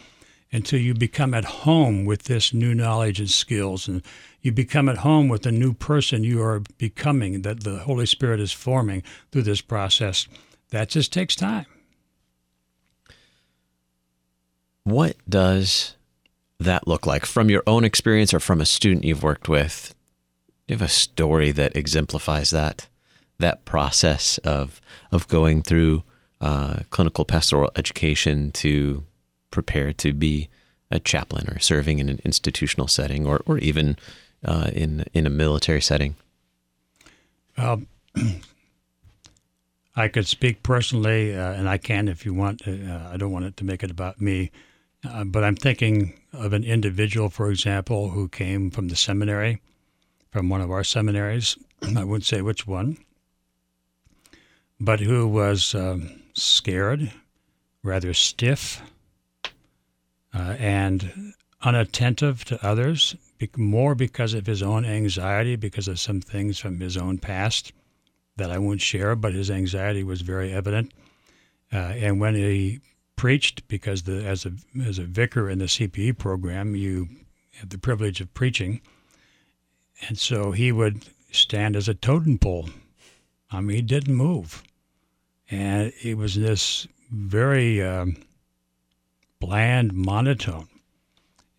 until 0.51 0.81
you 0.81 0.95
become 0.95 1.35
at 1.35 1.45
home 1.45 2.05
with 2.05 2.25
this 2.25 2.53
new 2.53 2.75
knowledge 2.75 3.21
and 3.21 3.31
skills. 3.31 3.87
And 3.87 4.03
you 4.41 4.51
become 4.51 4.89
at 4.89 4.99
home 4.99 5.29
with 5.29 5.43
the 5.43 5.53
new 5.53 5.75
person 5.75 6.25
you 6.25 6.43
are 6.43 6.61
becoming, 6.79 7.43
that 7.43 7.65
the 7.65 7.79
Holy 7.79 8.07
Spirit 8.07 8.41
is 8.41 8.53
forming 8.53 9.03
through 9.31 9.43
this 9.43 9.61
process. 9.61 10.27
That 10.71 10.89
just 10.89 11.13
takes 11.13 11.37
time. 11.37 11.67
What 14.85 15.17
does 15.29 15.97
that 16.59 16.89
look 16.89 17.07
like 17.07 17.27
from 17.27 17.51
your 17.51 17.63
own 17.67 17.85
experience 17.85 18.33
or 18.33 18.41
from 18.41 18.61
a 18.61 18.67
student 18.67 19.05
you've 19.05 19.23
worked 19.23 19.49
with? 19.49 19.95
Do 20.69 20.75
you 20.75 20.79
have 20.81 20.87
a 20.87 20.93
story 20.93 21.51
that 21.53 21.75
exemplifies 21.75 22.51
that 22.51 22.89
that 23.39 23.65
process 23.65 24.37
of 24.39 24.83
of 25.11 25.27
going 25.27 25.63
through 25.63 26.03
uh, 26.43 26.81
clinical 26.91 27.25
pastoral 27.25 27.71
education 27.75 28.53
to 28.53 29.05
prepare 29.51 29.95
to 29.95 30.13
be 30.13 30.51
a 30.91 31.01
chaplain 31.01 31.49
or 31.49 31.59
serving 31.59 32.01
in 32.01 32.11
an 32.11 32.21
institutional 32.23 32.87
setting 32.87 33.27
or 33.27 33.41
or 33.47 33.57
even 33.59 33.97
uh, 34.45 34.71
in 34.75 35.07
in 35.15 35.27
a 35.27 35.31
military 35.31 35.81
setting? 35.81 36.17
Well, 37.57 37.85
I 39.97 40.09
could 40.09 40.27
speak 40.27 40.63
personally, 40.63 41.35
uh, 41.35 41.53
and 41.53 41.67
I 41.67 41.79
can 41.79 42.09
if 42.09 42.27
you 42.27 42.35
want. 42.35 42.69
Uh, 42.69 43.09
I 43.11 43.17
don't 43.17 43.33
want 43.33 43.47
it 43.47 43.57
to 43.57 43.65
make 43.65 43.83
it 43.83 43.91
about 43.91 44.21
me, 44.21 44.51
uh, 45.03 45.25
but 45.25 45.45
I'm 45.45 45.57
thinking 45.57 46.21
of 46.35 46.53
an 46.53 46.63
individual, 46.63 47.31
for 47.31 47.51
example, 47.51 48.11
who 48.11 48.29
came 48.29 48.71
from 48.71 48.89
the 48.89 48.97
seminary 48.97 49.63
from 50.31 50.49
one 50.49 50.61
of 50.61 50.71
our 50.71 50.85
seminaries. 50.85 51.57
I 51.97 52.05
wouldn't 52.05 52.27
say 52.27 52.43
which 52.43 52.67
one, 52.67 52.99
but 54.81 55.01
who 55.01 55.27
was 55.27 55.75
um, 55.75 56.23
scared, 56.35 57.13
rather 57.83 58.15
stiff, 58.15 58.83
uh, 60.35 60.57
and 60.59 61.35
unattentive 61.63 62.45
to 62.47 62.67
others, 62.67 63.17
more 63.57 63.95
because 63.95 64.35
of 64.35 64.47
his 64.47 64.63
own 64.63 64.85
anxiety, 64.85 65.57
because 65.57 65.89
of 65.89 65.99
some 65.99 66.21
things 66.21 66.59
from 66.59 66.81
his 66.81 66.97
own 66.97 67.19
past 67.19 67.73
that 68.37 68.51
I 68.51 68.59
won't 68.59 68.81
share, 68.81 69.17
but 69.17 69.35
his 69.35 69.51
anxiety 69.51 70.05
was 70.05 70.23
very 70.23 70.53
evident. 70.53 70.93
Uh, 71.73 71.77
and 71.77 72.21
when 72.21 72.35
he 72.35 72.81
preached, 73.17 73.67
because 73.69 74.05
the, 74.05 74.25
as 74.25 74.47
a 74.47 74.53
as 74.83 74.99
a 74.99 75.05
vicar 75.05 75.51
in 75.51 75.59
the 75.59 75.67
CPE 75.67 76.19
program, 76.19 76.75
you 76.75 77.09
have 77.55 77.69
the 77.69 77.79
privilege 77.79 78.21
of 78.21 78.33
preaching 78.33 78.81
and 80.07 80.19
so 80.19 80.53
he 80.53 80.71
would 80.73 81.03
stand 81.31 81.77
as 81.77 81.89
a 81.89 81.95
totem 81.95 82.39
pole. 82.39 82.69
I 83.51 83.61
mean, 83.61 83.77
he 83.77 83.83
didn't 83.83 84.15
move. 84.15 84.63
And 85.51 85.93
it 86.03 86.17
was 86.17 86.35
this 86.35 86.87
very 87.11 87.83
um, 87.83 88.17
bland 89.41 89.93
monotone. 89.93 90.69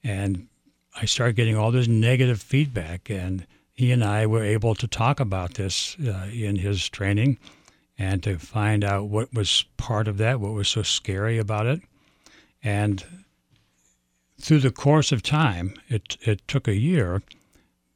And 0.04 0.48
I 0.96 1.06
started 1.06 1.36
getting 1.36 1.58
all 1.58 1.72
this 1.72 1.88
negative 1.88 2.42
feedback, 2.42 3.10
and 3.10 3.46
he 3.74 3.92
and 3.92 4.04
I 4.04 4.26
were 4.26 4.44
able 4.44 4.76
to 4.76 4.88
talk 4.88 5.20
about 5.20 5.56
this 5.56 5.98
uh, 6.00 6.28
in 6.32 6.58
his 6.58 6.88
training 6.90 7.38
and 7.98 8.24
to 8.24 8.38
find 8.38 8.84
out 8.84 9.08
what 9.08 9.34
was 9.34 9.66
part 9.78 10.08
of 10.08 10.18
that, 10.18 10.40
what 10.40 10.54
was 10.54 10.70
so 10.70 10.84
scary 10.84 11.38
about 11.38 11.66
it. 11.66 11.82
And 12.64 13.04
through 14.40 14.60
the 14.60 14.72
course 14.72 15.12
of 15.12 15.22
time, 15.22 15.74
it, 15.90 16.18
it 16.22 16.48
took 16.48 16.68
a 16.68 16.76
year, 16.76 17.22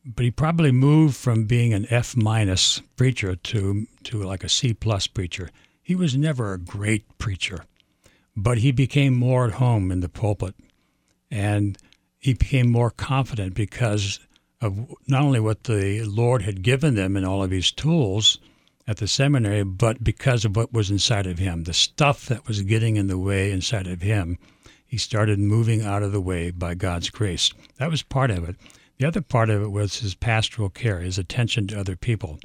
but 0.05 0.25
he 0.25 0.31
probably 0.31 0.72
moved 0.72 1.15
from 1.15 1.45
being 1.45 1.74
an 1.74 1.88
F 1.89 2.15
minus 2.15 2.81
preacher 2.95 3.36
to, 3.36 3.88
to 4.03 4.24
like 4.24 4.43
a 4.43 4.50
C 4.50 4.74
plus 4.74 5.07
preacher. 5.07 5.50
He 5.81 5.95
was 5.95 6.15
never 6.15 6.53
a 6.53 6.60
great 6.60 7.17
preacher, 7.17 7.65
but 8.36 8.60
he 8.60 8.72
became 8.72 9.13
more 9.13 9.45
at 9.45 9.53
home 9.53 9.91
in 9.91 10.00
the 10.00 10.10
pulpit. 10.10 10.55
And 11.31 11.77
he 12.19 12.33
became 12.33 12.72
more 12.72 12.91
confident 12.91 13.53
because 13.53 14.19
of 14.62 14.93
not 15.07 15.24
only 15.24 15.39
what 15.39 15.65
the 15.65 16.03
Lord 16.03 16.43
had 16.43 16.62
given 16.62 16.95
them 16.95 17.17
in 17.17 17.25
all 17.25 17.43
of 17.43 17.50
these 17.50 17.72
tools 17.72 18.39
at 18.88 18.98
the 18.98 19.07
seminary, 19.07 19.63
but 19.63 20.03
because 20.03 20.45
of 20.45 20.55
what 20.55 20.74
was 20.74 20.91
inside 20.91 21.27
of 21.27 21.39
him, 21.39 21.63
the 21.63 21.74
stuff 21.74 22.27
that 22.27 22.48
was 22.48 22.62
getting 22.62 22.95
in 22.95 23.07
the 23.07 23.17
way 23.17 23.51
inside 23.51 23.88
of 23.88 24.01
him 24.01 24.38
he 24.93 25.00
started 25.00 25.39
moving 25.39 25.81
out 25.81 26.03
of 26.03 26.12
the 26.12 26.22
way 26.22 26.51
by 26.51 26.75
God's 26.75 27.10
grace. 27.10 27.51
That 27.77 27.89
was 27.89 28.03
part 28.03 28.29
of 28.29 28.48
it. 28.48 28.55
The 28.97 29.05
other 29.05 29.21
part 29.21 29.50
of 29.50 29.62
it 29.62 29.71
was 29.71 30.00
his 30.00 30.15
pastoral 30.15 30.69
care, 30.69 31.00
his 31.00 31.17
attention 31.17 31.67
to 31.67 31.79
other 31.79 31.95
people. 31.95 32.39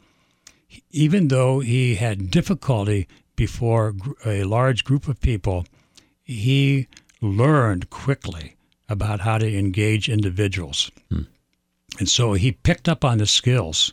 Even 0.90 1.28
though 1.28 1.61
he 1.61 1.97
had 1.97 2.31
difficulty 2.31 3.07
before 3.37 3.95
a 4.26 4.45
large 4.45 4.85
group 4.85 5.09
of 5.09 5.21
people, 5.21 5.67
he 6.23 6.88
learned 7.21 7.90
quickly 7.90 8.57
about 8.88 9.21
how 9.21 9.38
to 9.38 9.59
engage 9.59 10.09
individuals. 10.09 10.90
Hmm. 11.11 11.23
And 11.99 12.09
so 12.09 12.35
he 12.35 12.52
picked 12.52 12.88
up 12.88 13.05
on 13.05 13.19
the 13.19 13.26
skills 13.26 13.93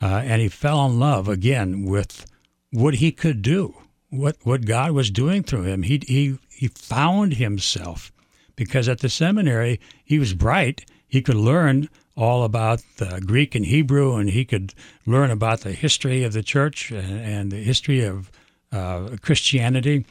uh, 0.00 0.22
and 0.24 0.40
he 0.40 0.48
fell 0.48 0.84
in 0.86 0.98
love 0.98 1.28
again 1.28 1.84
with 1.84 2.26
what 2.70 2.94
he 2.94 3.12
could 3.12 3.42
do, 3.42 3.74
what, 4.10 4.36
what 4.42 4.64
God 4.64 4.92
was 4.92 5.10
doing 5.10 5.42
through 5.42 5.64
him. 5.64 5.82
He, 5.82 6.02
he 6.06 6.38
he 6.62 6.68
found 6.68 7.34
himself 7.34 8.12
because 8.54 8.88
at 8.88 9.00
the 9.00 9.08
seminary 9.08 9.80
he 10.04 10.20
was 10.20 10.32
bright. 10.32 10.88
He 11.12 11.20
could 11.20 11.36
learn 11.36 11.90
all 12.16 12.42
about 12.42 12.82
the 12.96 13.22
Greek 13.26 13.54
and 13.54 13.66
Hebrew, 13.66 14.14
and 14.14 14.30
he 14.30 14.46
could 14.46 14.72
learn 15.04 15.30
about 15.30 15.60
the 15.60 15.72
history 15.72 16.24
of 16.24 16.32
the 16.32 16.42
church 16.42 16.90
and, 16.90 17.52
the 17.52 17.62
history 17.62 18.02
of 18.02 18.30
uh, 18.72 19.16
Christianity. 19.20 20.06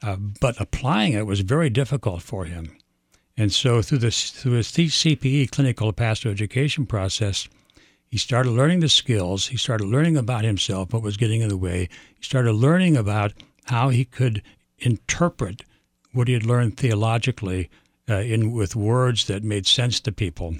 Uh, 0.00 0.14
but 0.40 0.54
applying 0.60 1.14
it 1.14 1.26
was 1.26 1.40
very 1.40 1.68
difficult 1.68 2.22
for 2.22 2.44
him. 2.44 2.76
And 3.36 3.52
so 3.52 3.82
through 3.82 3.98
this 3.98 4.30
through 4.30 4.52
his 4.52 4.68
CPE 4.68 5.50
clinical 5.50 5.92
pastoral 5.92 6.32
education 6.32 6.86
process, 6.86 7.48
he 8.08 8.16
started 8.16 8.52
learning 8.52 8.78
the 8.78 8.88
skills. 8.88 9.48
He 9.48 9.56
started 9.56 9.88
learning 9.88 10.16
about 10.16 10.44
himself, 10.44 10.92
what 10.92 11.02
was 11.02 11.16
getting 11.16 11.40
in 11.40 11.48
the 11.48 11.56
way. 11.56 11.88
He 12.14 12.22
started 12.22 12.52
learning 12.52 12.96
about 12.96 13.32
how 13.64 13.88
he 13.88 14.04
could 14.04 14.42
interpret 14.78 15.64
what 16.12 16.28
he 16.28 16.34
had 16.34 16.46
learned 16.46 16.76
theologically 16.76 17.68
uh, 18.08 18.16
in 18.16 18.52
with 18.52 18.76
words 18.76 19.26
that 19.26 19.42
made 19.42 19.66
sense 19.66 20.00
to 20.00 20.12
people. 20.12 20.56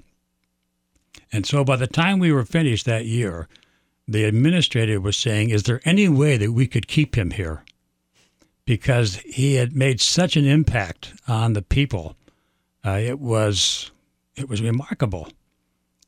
And 1.33 1.47
so 1.47 1.65
by 1.65 1.77
the 1.77 1.87
time 1.87 2.19
we 2.19 2.33
were 2.33 2.45
finished 2.45 2.87
that 2.87 3.07
year, 3.07 3.49
the 4.07 4.25
administrator 4.25 5.01
was 5.01 5.17
saying, 5.17 5.51
Is 5.51 5.65
there 5.65 5.81
any 5.85 6.09
way 6.09 6.37
that 6.37 6.53
we 6.53 6.67
could 6.67 6.87
keep 6.87 7.17
him 7.17 7.33
here? 7.33 7.63
Because 8.65 9.17
he 9.17 9.55
had 9.55 9.77
made 9.77 10.01
such 10.01 10.37
an 10.37 10.45
impact 10.45 11.15
on 11.29 11.53
the 11.53 11.63
people. 11.63 12.17
Uh, 12.85 12.99
it 13.03 13.19
was 13.19 13.91
it 14.35 14.49
was 14.49 14.61
remarkable. 14.61 15.29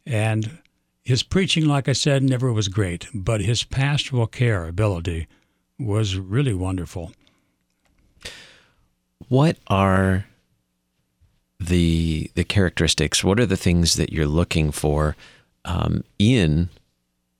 And 0.06 0.58
his 1.02 1.22
preaching, 1.22 1.66
like 1.66 1.88
I 1.88 1.92
said, 1.92 2.22
never 2.22 2.52
was 2.52 2.68
great, 2.68 3.08
but 3.14 3.40
his 3.40 3.64
pastoral 3.64 4.26
care 4.26 4.66
ability 4.66 5.26
was 5.78 6.16
really 6.16 6.54
wonderful 6.54 7.12
what 9.28 9.58
are 9.66 10.26
the 11.60 12.30
the 12.34 12.44
characteristics? 12.44 13.24
What 13.24 13.40
are 13.40 13.46
the 13.46 13.56
things 13.56 13.96
that 13.96 14.12
you're 14.12 14.26
looking 14.26 14.70
for 14.70 15.16
um, 15.64 16.04
in 16.18 16.68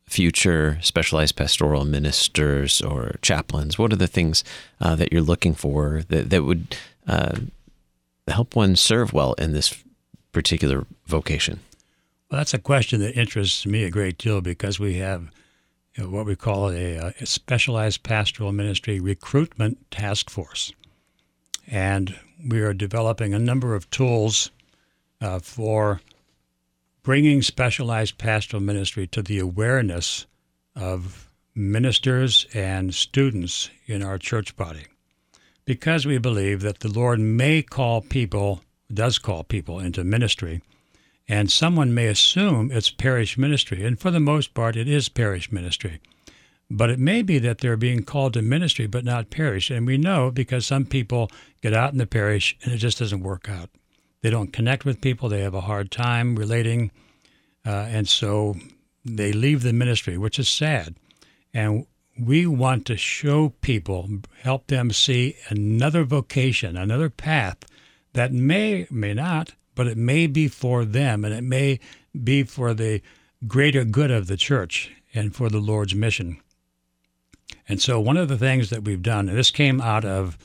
future 0.07 0.79
specialized 0.81 1.37
pastoral 1.37 1.85
ministers 1.85 2.81
or 2.81 3.17
chaplains? 3.23 3.79
What 3.79 3.93
are 3.93 3.97
the 3.97 4.07
things 4.07 4.45
uh, 4.81 4.95
that 4.97 5.13
you're 5.13 5.23
looking 5.23 5.55
for 5.55 6.03
that 6.09 6.31
that 6.31 6.45
would 6.45 6.77
uh, 7.07 7.39
help 8.27 8.57
one 8.57 8.77
serve 8.77 9.13
well 9.13 9.35
in 9.35 9.53
this 9.53 9.83
particular 10.33 10.87
vocation? 11.07 11.61
Well, 12.31 12.39
that's 12.39 12.55
a 12.55 12.59
question 12.59 13.01
that 13.01 13.19
interests 13.19 13.65
me 13.67 13.85
a 13.85 13.91
great 13.91 14.19
deal 14.19 14.41
because 14.41 14.79
we 14.79 14.97
have 14.97 15.31
you 15.95 16.05
know, 16.05 16.11
what 16.11 16.27
we 16.27 16.37
call 16.37 16.71
a, 16.71 17.13
a 17.21 17.27
specialized 17.27 18.03
pastoral 18.03 18.53
ministry 18.53 19.01
recruitment 19.01 19.91
task 19.91 20.29
force. 20.29 20.73
And 21.67 22.19
we 22.47 22.61
are 22.61 22.75
developing 22.75 23.35
a 23.35 23.39
number 23.39 23.75
of 23.75 23.91
tools 23.91 24.51
uh, 25.21 25.39
for 25.39 26.01
bringing 27.03 27.43
specialized 27.43 28.19
pastoral 28.19 28.63
ministry 28.63 29.07
to 29.07 29.23
the 29.23 29.39
awareness 29.39 30.27
of 30.77 31.31
ministers 31.55 32.47
and 32.55 32.95
students 32.95 33.71
in 33.87 34.03
our 34.03 34.19
church 34.19 34.57
body. 34.57 34.85
Because 35.65 36.07
we 36.07 36.19
believe 36.19 36.61
that 36.63 36.81
the 36.81 36.89
Lord 36.89 37.19
may 37.19 37.63
call 37.63 38.01
people, 38.01 38.63
does 38.93 39.19
call 39.19 39.43
people 39.43 39.81
into 39.81 40.05
ministry, 40.05 40.63
and 41.29 41.51
someone 41.51 41.93
may 41.93 42.07
assume 42.07 42.71
it's 42.73 42.91
parish 42.91 43.37
ministry, 43.37 43.85
and 43.85 43.99
for 43.99 44.11
the 44.11 44.21
most 44.21 44.55
part, 44.55 44.77
it 44.77 44.89
is 44.89 45.09
parish 45.09 45.53
ministry. 45.53 46.01
But 46.71 46.91
it 46.91 46.99
may 46.99 47.23
be 47.23 47.39
that 47.39 47.59
they're 47.59 47.77
being 47.77 48.03
called 48.03 48.35
to 48.35 48.43
ministry 48.43 48.87
but 48.87 49.05
not 49.05 49.31
parish. 49.31 49.71
And 49.71 49.87
we 49.87 49.97
know 49.97 50.31
because 50.31 50.67
some 50.67 50.85
people 50.85 51.31
get 51.63 51.73
out 51.73 51.93
in 51.93 51.99
the 51.99 52.07
parish 52.07 52.57
and 52.63 52.73
it 52.73 52.79
just 52.79 52.99
doesn't 52.99 53.23
work 53.23 53.49
out. 53.49 53.71
They 54.21 54.31
don't 54.31 54.53
connect 54.53 54.85
with 54.85 55.01
people, 55.01 55.29
they 55.29 55.41
have 55.41 55.55
a 55.55 55.63
hard 55.63 55.91
time 55.91 56.37
relating. 56.37 56.91
Uh, 57.65 57.87
and 57.89 58.09
so 58.09 58.57
they 59.05 59.33
leave 59.33 59.63
the 59.63 59.73
ministry, 59.73 60.19
which 60.19 60.39
is 60.39 60.49
sad. 60.49 60.97
And 61.55 61.87
we 62.19 62.47
want 62.47 62.85
to 62.87 62.97
show 62.97 63.51
people, 63.61 64.09
help 64.43 64.67
them 64.67 64.91
see 64.91 65.37
another 65.49 66.05
vocation, 66.05 66.77
another 66.77 67.09
path 67.09 67.59
that 68.13 68.33
may, 68.33 68.87
may 68.91 69.15
not, 69.15 69.55
but 69.75 69.87
it 69.87 69.97
may 69.97 70.27
be 70.27 70.49
for 70.49 70.85
them 70.85 71.25
and 71.25 71.33
it 71.33 71.45
may 71.45 71.79
be 72.25 72.43
for 72.43 72.75
the 72.75 73.01
greater 73.47 73.85
good 73.85 74.11
of 74.11 74.27
the 74.27 74.37
church 74.37 74.91
and 75.15 75.35
for 75.35 75.49
the 75.49 75.61
Lord's 75.61 75.95
mission. 75.95 76.41
And 77.69 77.83
so 77.83 78.01
one 78.01 78.17
of 78.17 78.29
the 78.29 78.39
things 78.39 78.71
that 78.71 78.85
we've 78.85 79.03
done, 79.03 79.29
and 79.29 79.37
this 79.37 79.51
came 79.51 79.81
out 79.81 80.05
of 80.05 80.39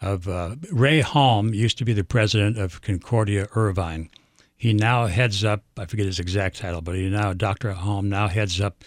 of 0.00 0.28
uh, 0.28 0.54
Ray 0.70 1.02
Halm 1.02 1.52
used 1.52 1.78
to 1.78 1.84
be 1.84 1.92
the 1.92 2.04
president 2.04 2.56
of 2.56 2.80
Concordia 2.82 3.48
Irvine. 3.54 4.08
He 4.56 4.72
now 4.72 5.06
heads 5.06 5.44
up, 5.44 5.64
I 5.76 5.86
forget 5.86 6.06
his 6.06 6.20
exact 6.20 6.56
title, 6.58 6.80
but 6.80 6.94
he 6.94 7.08
now, 7.08 7.32
Dr. 7.32 7.72
Halm 7.72 8.08
now 8.08 8.28
heads 8.28 8.60
up 8.60 8.84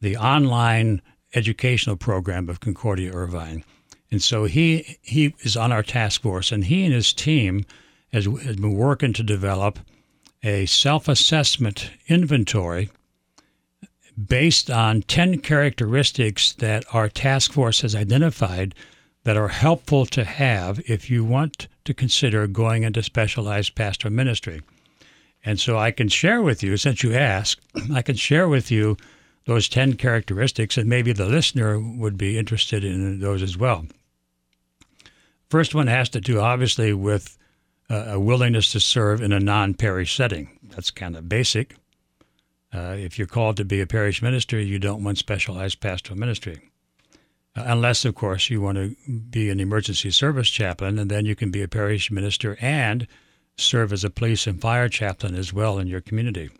the 0.00 0.16
online 0.16 1.02
educational 1.34 1.96
program 1.96 2.48
of 2.48 2.60
Concordia 2.60 3.12
Irvine. 3.12 3.64
And 4.10 4.22
so 4.22 4.44
he, 4.44 4.98
he 5.02 5.34
is 5.40 5.56
on 5.56 5.72
our 5.72 5.82
task 5.82 6.22
force, 6.22 6.52
and 6.52 6.64
he 6.64 6.84
and 6.84 6.94
his 6.94 7.12
team 7.12 7.64
has, 8.12 8.24
has 8.24 8.56
been 8.56 8.74
working 8.74 9.12
to 9.14 9.22
develop 9.22 9.78
a 10.42 10.66
self 10.66 11.08
assessment 11.08 11.90
inventory 12.08 12.90
based 14.22 14.70
on 14.70 15.02
10 15.02 15.40
characteristics 15.40 16.52
that 16.54 16.84
our 16.92 17.08
task 17.08 17.52
force 17.52 17.82
has 17.82 17.94
identified 17.94 18.74
that 19.24 19.36
are 19.36 19.48
helpful 19.48 20.06
to 20.06 20.24
have 20.24 20.80
if 20.88 21.10
you 21.10 21.24
want 21.24 21.68
to 21.84 21.92
consider 21.92 22.46
going 22.46 22.84
into 22.84 23.02
specialized 23.02 23.74
pastoral 23.74 24.12
ministry. 24.12 24.62
And 25.44 25.60
so 25.60 25.78
I 25.78 25.90
can 25.90 26.08
share 26.08 26.42
with 26.42 26.62
you, 26.62 26.76
since 26.76 27.02
you 27.02 27.14
asked, 27.14 27.60
I 27.92 28.02
can 28.02 28.16
share 28.16 28.48
with 28.48 28.70
you 28.70 28.96
those 29.44 29.68
10 29.68 29.94
characteristics, 29.94 30.76
and 30.76 30.88
maybe 30.88 31.12
the 31.12 31.26
listener 31.26 31.78
would 31.78 32.18
be 32.18 32.38
interested 32.38 32.84
in 32.84 33.20
those 33.20 33.42
as 33.42 33.56
well. 33.56 33.86
First 35.48 35.74
one 35.74 35.86
has 35.86 36.08
to 36.10 36.20
do, 36.20 36.40
obviously, 36.40 36.92
with 36.92 37.38
uh, 37.88 38.04
a 38.08 38.20
willingness 38.20 38.72
to 38.72 38.80
serve 38.80 39.22
in 39.22 39.32
a 39.32 39.38
non 39.38 39.74
parish 39.74 40.16
setting. 40.16 40.58
That's 40.70 40.90
kind 40.90 41.16
of 41.16 41.28
basic. 41.28 41.76
Uh, 42.76 42.94
if 42.98 43.16
you're 43.16 43.26
called 43.26 43.56
to 43.56 43.64
be 43.64 43.80
a 43.80 43.86
parish 43.86 44.20
minister, 44.20 44.60
you 44.60 44.78
don't 44.78 45.02
want 45.02 45.16
specialized 45.16 45.80
pastoral 45.80 46.18
ministry. 46.18 46.58
Uh, 47.56 47.64
unless, 47.66 48.04
of 48.04 48.14
course, 48.14 48.50
you 48.50 48.60
want 48.60 48.76
to 48.76 48.94
be 49.30 49.48
an 49.48 49.60
emergency 49.60 50.10
service 50.10 50.50
chaplain, 50.50 50.98
and 50.98 51.10
then 51.10 51.24
you 51.24 51.34
can 51.34 51.50
be 51.50 51.62
a 51.62 51.68
parish 51.68 52.10
minister 52.10 52.58
and 52.60 53.06
serve 53.56 53.94
as 53.94 54.04
a 54.04 54.10
police 54.10 54.46
and 54.46 54.60
fire 54.60 54.90
chaplain 54.90 55.34
as 55.34 55.54
well 55.54 55.78
in 55.78 55.86
your 55.86 56.02
community. 56.02 56.50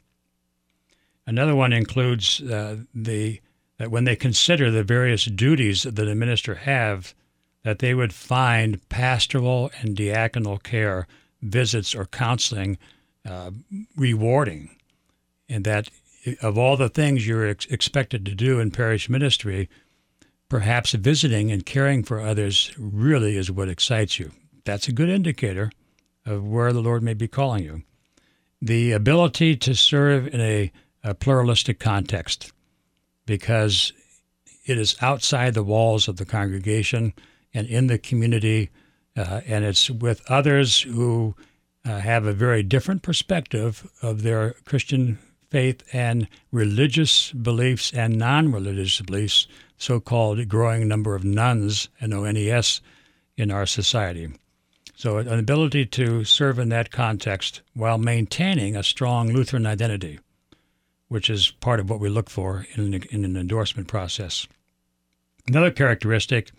Another 1.27 1.55
one 1.55 1.75
includes 1.75 2.41
uh, 2.41 2.79
the 2.95 3.41
that 3.79 3.91
when 3.91 4.05
they 4.05 4.17
consider 4.17 4.71
the 4.71 4.83
various 4.83 5.27
duties 5.27 5.83
that 5.83 6.09
a 6.09 6.15
minister 6.15 6.55
have, 6.55 7.15
that 7.63 7.81
they 7.81 7.93
would 7.93 8.15
find 8.15 8.89
pastoral 8.89 9.71
and 9.83 9.95
diaconal 9.95 10.63
care 10.63 11.07
visits 11.43 11.95
or 11.95 12.07
counseling 12.07 12.79
uh, 13.29 13.51
rewarding, 13.95 14.71
and 15.47 15.65
that 15.65 15.91
of 16.43 16.59
all 16.59 16.77
the 16.77 16.89
things 16.89 17.27
you're 17.27 17.47
ex- 17.47 17.67
expected 17.67 18.25
to 18.27 18.35
do 18.35 18.61
in 18.61 18.71
parish 18.71 19.09
ministry, 19.09 19.69
perhaps 20.49 20.93
visiting 20.93 21.51
and 21.51 21.67
caring 21.67 22.03
for 22.03 22.21
others 22.21 22.73
really 22.79 23.37
is 23.37 23.51
what 23.51 23.69
excites 23.69 24.19
you. 24.19 24.33
That's 24.65 24.89
a 24.89 24.93
good 24.93 25.09
indicator 25.09 25.71
of 26.25 26.47
where 26.47 26.73
the 26.73 26.83
Lord 26.83 27.03
may 27.03 27.15
be 27.15 27.29
calling 27.29 27.65
you. 27.65 27.83
The 28.61 28.93
ability 28.93 29.57
to 29.57 29.75
serve 29.75 30.27
in 30.29 30.41
a, 30.41 30.73
a 31.05 31.15
pluralistic 31.15 31.79
context, 31.79 32.53
because 33.27 33.93
it 34.67 34.79
is 34.79 34.97
outside 35.01 35.55
the 35.55 35.63
walls 35.63 36.09
of 36.09 36.17
the 36.17 36.25
congregation 36.25 37.13
and 37.55 37.67
in 37.67 37.87
the 37.87 37.99
community, 37.99 38.71
uh, 39.17 39.41
and 39.47 39.65
it's 39.65 39.89
with 39.89 40.29
others 40.29 40.81
who 40.81 41.35
uh, 41.85 42.01
have 42.01 42.27
a 42.27 42.33
very 42.33 42.63
different 42.63 43.03
perspective 43.03 43.89
of 44.03 44.23
their 44.23 44.55
Christian 44.65 45.19
faith 45.51 45.83
and 45.93 46.29
religious 46.53 47.33
beliefs 47.33 47.93
and 47.93 48.17
non 48.19 48.53
religious 48.53 49.01
beliefs, 49.01 49.47
so 49.77 50.01
called 50.01 50.49
growing 50.49 50.89
number 50.89 51.15
of 51.15 51.25
nones 51.25 51.89
and 52.01 52.13
ONES 52.13 52.81
in 53.37 53.51
our 53.51 53.67
society. 53.67 54.29
So, 54.95 55.19
an 55.19 55.39
ability 55.39 55.85
to 55.87 56.25
serve 56.25 56.59
in 56.59 56.71
that 56.71 56.91
context 56.91 57.61
while 57.75 57.99
maintaining 57.99 58.75
a 58.75 58.83
strong 58.83 59.31
Lutheran 59.31 59.67
identity, 59.67 60.19
which 61.09 61.29
is 61.29 61.51
part 61.61 61.81
of 61.81 61.91
what 61.91 62.01
we 62.01 62.09
look 62.09 62.31
for 62.31 62.67
in 62.75 62.95
an, 62.95 63.03
in 63.11 63.25
an 63.25 63.37
endorsement 63.37 63.89
process. 63.89 64.47
Another 65.47 65.71
characteristic 65.71 66.51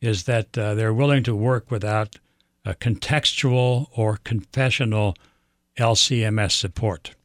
is 0.00 0.24
that 0.24 0.56
uh, 0.56 0.74
they're 0.74 0.94
willing 0.94 1.22
to 1.24 1.34
work 1.34 1.70
without 1.70 2.18
a 2.64 2.74
contextual 2.74 3.86
or 3.92 4.18
confessional 4.24 5.14
LCMS 5.78 6.52
support. 6.52 7.15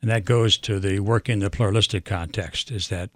And 0.00 0.10
that 0.10 0.24
goes 0.24 0.56
to 0.58 0.80
the 0.80 1.00
work 1.00 1.28
in 1.28 1.40
the 1.40 1.50
pluralistic 1.50 2.04
context, 2.04 2.70
is 2.70 2.88
that 2.88 3.10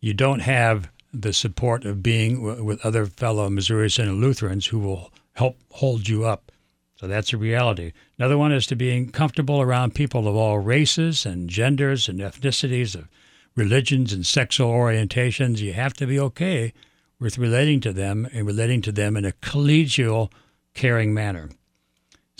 you 0.00 0.14
don't 0.14 0.40
have 0.40 0.90
the 1.12 1.32
support 1.32 1.84
of 1.84 2.02
being 2.02 2.36
w- 2.44 2.64
with 2.64 2.84
other 2.84 3.06
fellow 3.06 3.50
Missouri 3.50 3.90
Synod 3.90 4.14
Lutherans 4.14 4.66
who 4.66 4.78
will 4.78 5.12
help 5.34 5.56
hold 5.70 6.08
you 6.08 6.24
up. 6.24 6.52
So 6.96 7.08
that's 7.08 7.32
a 7.32 7.38
reality. 7.38 7.92
Another 8.18 8.36
one 8.36 8.52
is 8.52 8.66
to 8.66 8.76
being 8.76 9.10
comfortable 9.10 9.60
around 9.60 9.94
people 9.94 10.28
of 10.28 10.36
all 10.36 10.58
races 10.58 11.24
and 11.24 11.48
genders 11.48 12.08
and 12.08 12.20
ethnicities, 12.20 12.94
of 12.94 13.08
religions 13.56 14.12
and 14.12 14.24
sexual 14.24 14.70
orientations. 14.70 15.58
You 15.58 15.72
have 15.72 15.94
to 15.94 16.06
be 16.06 16.20
okay 16.20 16.72
with 17.18 17.38
relating 17.38 17.80
to 17.80 17.92
them 17.92 18.28
and 18.32 18.46
relating 18.46 18.82
to 18.82 18.92
them 18.92 19.16
in 19.16 19.24
a 19.24 19.32
collegial, 19.32 20.30
caring 20.74 21.12
manner. 21.14 21.50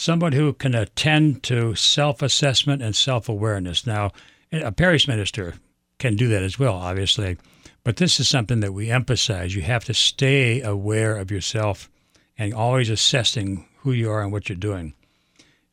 Someone 0.00 0.32
who 0.32 0.54
can 0.54 0.74
attend 0.74 1.42
to 1.42 1.74
self 1.74 2.22
assessment 2.22 2.80
and 2.80 2.96
self 2.96 3.28
awareness. 3.28 3.86
Now, 3.86 4.12
a 4.50 4.72
parish 4.72 5.06
minister 5.06 5.56
can 5.98 6.16
do 6.16 6.26
that 6.28 6.42
as 6.42 6.58
well, 6.58 6.72
obviously, 6.72 7.36
but 7.84 7.96
this 7.96 8.18
is 8.18 8.26
something 8.26 8.60
that 8.60 8.72
we 8.72 8.90
emphasize. 8.90 9.54
You 9.54 9.60
have 9.60 9.84
to 9.84 9.92
stay 9.92 10.62
aware 10.62 11.18
of 11.18 11.30
yourself 11.30 11.90
and 12.38 12.54
always 12.54 12.88
assessing 12.88 13.66
who 13.80 13.92
you 13.92 14.10
are 14.10 14.22
and 14.22 14.32
what 14.32 14.48
you're 14.48 14.56
doing. 14.56 14.94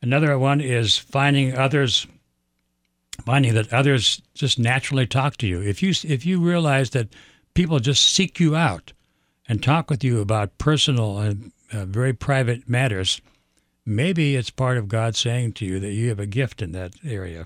Another 0.01 0.37
one 0.37 0.59
is 0.59 0.97
finding 0.97 1.55
others 1.55 2.05
finding 3.25 3.53
that 3.53 3.71
others 3.71 4.21
just 4.33 4.59
naturally 4.59 5.07
talk 5.07 5.37
to 5.37 5.47
you. 5.47 5.61
If 5.61 5.81
you 5.81 5.93
if 6.03 6.25
you 6.25 6.41
realize 6.41 6.89
that 6.89 7.15
people 7.53 7.79
just 7.79 8.05
seek 8.05 8.41
you 8.41 8.57
out 8.57 8.91
and 9.47 9.63
talk 9.63 9.89
with 9.89 10.03
you 10.03 10.19
about 10.19 10.57
personal 10.57 11.17
and 11.17 11.53
uh, 11.71 11.85
very 11.85 12.11
private 12.11 12.67
matters, 12.67 13.21
maybe 13.87 14.35
it's 14.35 14.49
part 14.49 14.77
of 14.77 14.87
God 14.87 15.15
saying 15.15 15.53
to 15.53 15.65
you 15.65 15.79
that 15.79 15.93
you 15.93 16.09
have 16.09 16.19
a 16.19 16.25
gift 16.25 16.61
in 16.61 16.73
that 16.73 16.93
area. 17.03 17.45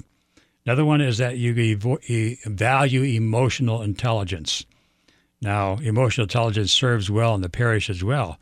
Another 0.66 0.84
one 0.84 1.02
is 1.02 1.18
that 1.20 1.38
you 1.38 1.54
evo- 1.54 2.38
value 2.46 3.04
emotional 3.04 3.82
intelligence. 3.82 4.66
Now, 5.42 5.78
emotional 5.78 6.26
intelligence 6.26 6.72
serves 6.72 7.10
well 7.10 7.34
in 7.36 7.42
the 7.42 7.50
parish 7.50 7.90
as 7.90 8.04
well, 8.04 8.40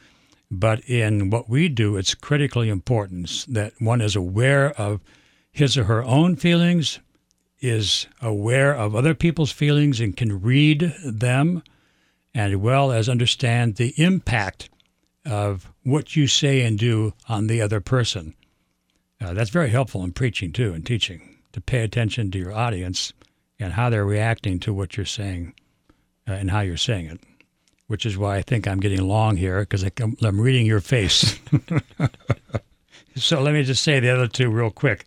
but 0.52 0.82
in 0.82 1.30
what 1.30 1.50
we 1.50 1.70
do, 1.70 1.96
it's 1.96 2.16
critically 2.16 2.70
important 2.70 3.46
that 3.48 3.74
one 3.80 4.02
is 4.02 4.16
aware 4.16 4.72
of 4.72 5.00
his 5.52 5.78
or 5.78 5.86
her 5.86 6.04
own 6.04 6.36
feelings, 6.36 7.00
is 7.62 8.08
aware 8.22 8.74
of 8.74 8.96
other 8.96 9.14
people's 9.14 9.52
feelings 9.52 10.00
and 10.00 10.18
can 10.18 10.42
read 10.42 10.94
them, 11.06 11.64
and 12.34 12.54
as 12.54 12.58
well 12.58 12.92
as 12.92 13.10
understand 13.10 13.76
the 13.76 13.94
impact 13.98 14.70
of 15.26 15.72
what 15.90 16.16
you 16.16 16.28
say 16.28 16.62
and 16.62 16.78
do 16.78 17.14
on 17.28 17.48
the 17.48 17.62
other 17.62 17.82
person. 17.82 18.34
Uh, 19.22 19.34
that's 19.34 19.50
very 19.50 19.70
helpful 19.70 20.04
in 20.04 20.12
preaching 20.12 20.52
too 20.52 20.74
and 20.74 20.86
teaching 20.86 21.38
to 21.52 21.62
pay 21.62 21.84
attention 21.84 22.32
to 22.32 22.38
your 22.38 22.54
audience 22.54 23.14
and 23.60 23.74
how 23.74 23.90
they're 23.90 24.06
reacting 24.06 24.60
to 24.60 24.74
what 24.74 24.96
you're 24.96 25.06
saying 25.06 25.54
uh, 26.28 26.34
and 26.34 26.52
how 26.52 26.62
you're 26.62 26.78
saying 26.78 27.08
it, 27.08 27.20
which 27.88 28.06
is 28.06 28.18
why 28.18 28.38
I 28.38 28.42
think 28.42 28.68
I'm 28.68 28.80
getting 28.80 29.02
long 29.02 29.36
here 29.36 29.62
because 29.62 29.84
I'm 30.00 30.40
reading 30.42 30.66
your 30.66 30.80
face. 30.80 31.40
so 33.16 33.42
let 33.42 33.54
me 33.54 33.64
just 33.64 33.84
say 33.84 34.00
the 34.00 34.10
other 34.10 34.28
two 34.28 34.50
real 34.50 34.72
quick. 34.72 35.06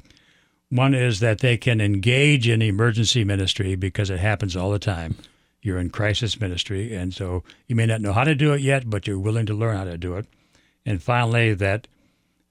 One 0.68 0.94
is 0.94 1.20
that 1.20 1.40
they 1.40 1.56
can 1.56 1.80
engage 1.80 2.48
in 2.48 2.62
emergency 2.62 3.24
ministry 3.24 3.74
because 3.74 4.10
it 4.10 4.20
happens 4.20 4.56
all 4.56 4.70
the 4.70 4.78
time. 4.78 5.16
You're 5.60 5.78
in 5.78 5.90
crisis 5.90 6.40
ministry, 6.40 6.94
and 6.94 7.14
so 7.14 7.44
you 7.68 7.76
may 7.76 7.86
not 7.86 8.00
know 8.00 8.12
how 8.12 8.24
to 8.24 8.34
do 8.34 8.52
it 8.52 8.62
yet, 8.62 8.88
but 8.90 9.06
you're 9.06 9.18
willing 9.18 9.46
to 9.46 9.54
learn 9.54 9.76
how 9.76 9.84
to 9.84 9.96
do 9.96 10.16
it. 10.16 10.26
And 10.84 11.02
finally, 11.02 11.54
that 11.54 11.86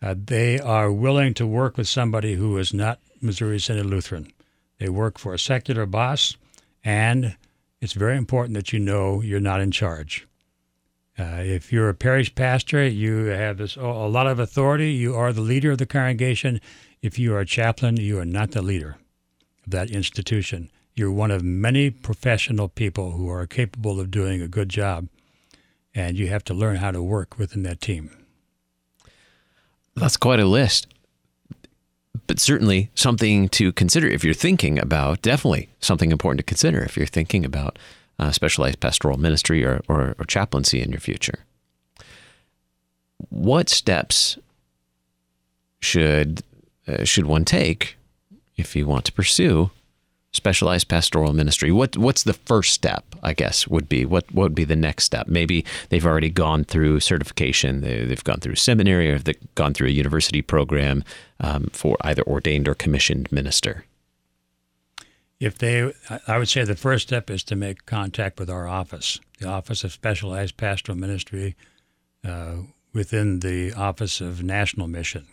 uh, 0.02 0.16
they 0.18 0.60
are 0.60 0.92
willing 0.92 1.34
to 1.36 1.46
work 1.46 1.78
with 1.78 1.88
somebody 1.88 2.36
who 2.36 2.58
is 2.58 2.74
not 2.74 3.00
Missouri 3.22 3.60
Synod 3.60 3.86
Lutheran. 3.86 4.32
They 4.80 4.90
work 4.90 5.20
for 5.20 5.34
a 5.34 5.40
secular 5.40 5.86
boss, 5.86 6.38
and 6.84 7.36
it's 7.82 7.94
very 7.94 8.18
important 8.18 8.56
that 8.56 8.74
you 8.74 8.80
know 8.80 9.22
you're 9.22 9.40
not 9.40 9.62
in 9.62 9.72
charge. 9.72 10.28
Uh, 11.20 11.42
if 11.44 11.72
you're 11.72 11.90
a 11.90 11.94
parish 11.94 12.34
pastor, 12.34 12.88
you 12.88 13.26
have 13.26 13.58
this, 13.58 13.76
a 13.76 13.82
lot 13.82 14.28
of 14.28 14.40
authority. 14.40 14.92
You 14.94 15.14
are 15.14 15.34
the 15.34 15.42
leader 15.42 15.72
of 15.72 15.78
the 15.78 15.86
congregation. 15.86 16.62
If 17.02 17.20
you 17.20 17.36
are 17.36 17.42
a 17.42 17.46
chaplain, 17.46 17.98
you 17.98 18.18
are 18.18 18.26
not 18.26 18.52
the 18.52 18.62
leader 18.62 18.98
of 19.64 19.72
that 19.72 19.92
institution. 19.92 20.72
You're 20.96 21.12
one 21.12 21.32
of 21.32 21.44
many 21.44 21.90
professional 21.90 22.70
people 22.70 23.12
who 23.12 23.30
are 23.30 23.46
capable 23.46 24.00
of 24.00 24.10
doing 24.10 24.42
a 24.42 24.48
good 24.48 24.70
job, 24.70 25.10
and 25.94 26.18
you 26.18 26.28
have 26.30 26.44
to 26.46 26.54
learn 26.54 26.78
how 26.78 26.92
to 26.92 27.04
work 27.04 27.38
within 27.38 27.64
that 27.64 27.82
team. 27.82 28.21
That's 29.96 30.18
quite 30.18 30.40
a 30.40 30.46
list. 30.46 30.88
But 32.28 32.40
certainly 32.40 32.92
something 32.96 33.50
to 33.50 33.72
consider 33.72 34.08
if 34.08 34.24
you're 34.24 34.34
thinking 34.34 34.80
about, 34.80 35.22
definitely 35.22 35.70
something 35.80 36.12
important 36.12 36.40
to 36.40 36.44
consider 36.44 36.82
if 36.84 36.96
you're 36.96 37.06
thinking 37.06 37.46
about 37.46 37.78
uh, 38.20 38.32
specialized 38.32 38.80
pastoral 38.80 39.18
ministry 39.18 39.66
or, 39.66 39.82
or, 39.88 40.16
or 40.18 40.26
chaplaincy 40.26 40.82
in 40.82 40.92
your 40.92 41.00
future. 41.00 41.40
What 43.30 43.70
steps 43.70 44.38
should 45.80 46.44
uh, 46.88 47.04
should 47.04 47.26
one 47.26 47.46
take 47.46 47.98
if 48.58 48.76
you 48.76 48.88
want 48.88 49.06
to 49.06 49.12
pursue 49.12 49.72
specialized 50.34 50.88
pastoral 50.88 51.34
ministry? 51.34 51.72
What 51.72 51.98
what's 51.98 52.24
the 52.24 52.34
first 52.34 52.74
step? 52.74 53.04
I 53.24 53.34
guess 53.34 53.68
would 53.68 53.90
be 53.90 54.06
what 54.06 54.32
what 54.32 54.44
would 54.44 54.56
be 54.56 54.64
the 54.64 54.76
next 54.76 55.04
step? 55.04 55.28
Maybe 55.28 55.66
they've 55.90 56.06
already 56.06 56.30
gone 56.30 56.64
through 56.64 57.00
certification. 57.02 57.82
They, 57.82 58.08
have 58.08 58.24
gone 58.24 58.40
through 58.40 58.56
seminary, 58.56 59.12
or 59.12 59.20
they've 59.20 59.56
gone 59.56 59.74
through 59.74 59.88
a 59.88 59.92
university 59.92 60.42
program 60.42 61.04
um, 61.40 61.70
for 61.74 61.98
either 62.02 62.24
ordained 62.24 62.68
or 62.68 62.76
commissioned 62.76 63.32
minister. 63.32 63.86
If 65.40 65.58
they, 65.58 65.92
I 66.28 66.38
would 66.38 66.50
say 66.50 66.64
the 66.64 66.76
first 66.76 67.08
step 67.08 67.32
is 67.32 67.44
to 67.46 67.56
make 67.56 67.88
contact 67.88 68.40
with 68.40 68.48
our 68.48 68.68
office, 68.68 69.20
the 69.40 69.48
Office 69.48 69.84
of 69.84 69.92
Specialized 69.92 70.56
Pastoral 70.56 70.96
Ministry, 70.96 71.56
uh, 72.24 72.58
within 72.94 73.40
the 73.40 73.74
Office 73.74 74.22
of 74.22 74.44
National 74.44 74.88
Mission, 74.88 75.28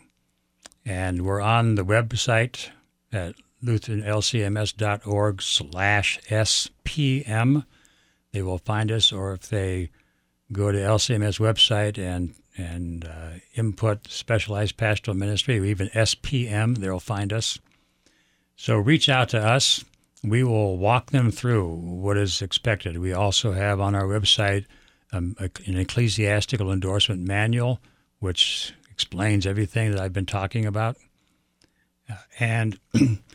and 0.83 1.23
we're 1.23 1.41
on 1.41 1.75
the 1.75 1.85
website 1.85 2.69
at 3.11 3.35
lutheranlcms.org 3.63 5.41
slash 5.41 6.19
SPM. 6.29 7.65
They 8.31 8.41
will 8.41 8.57
find 8.59 8.91
us, 8.91 9.11
or 9.11 9.33
if 9.33 9.49
they 9.49 9.89
go 10.51 10.71
to 10.71 10.77
LCMS 10.77 11.39
website 11.39 11.97
and 11.97 12.35
and 12.57 13.05
uh, 13.05 13.39
input 13.55 14.07
specialized 14.09 14.75
pastoral 14.75 15.15
ministry 15.15 15.59
or 15.59 15.65
even 15.65 15.87
SPM, 15.89 16.77
they'll 16.77 16.99
find 16.99 17.31
us. 17.31 17.57
So 18.57 18.77
reach 18.77 19.07
out 19.07 19.29
to 19.29 19.39
us. 19.39 19.85
We 20.23 20.43
will 20.43 20.77
walk 20.77 21.11
them 21.11 21.31
through 21.31 21.69
what 21.69 22.17
is 22.17 22.41
expected. 22.41 22.97
We 22.97 23.13
also 23.13 23.53
have 23.53 23.79
on 23.79 23.95
our 23.95 24.03
website 24.03 24.65
um, 25.13 25.37
an 25.39 25.77
ecclesiastical 25.77 26.71
endorsement 26.71 27.25
manual, 27.25 27.79
which 28.19 28.73
explains 28.91 29.47
everything 29.47 29.91
that 29.91 29.99
I've 30.01 30.11
been 30.11 30.25
talking 30.25 30.65
about. 30.65 30.97
Uh, 32.09 32.15
and 32.39 32.77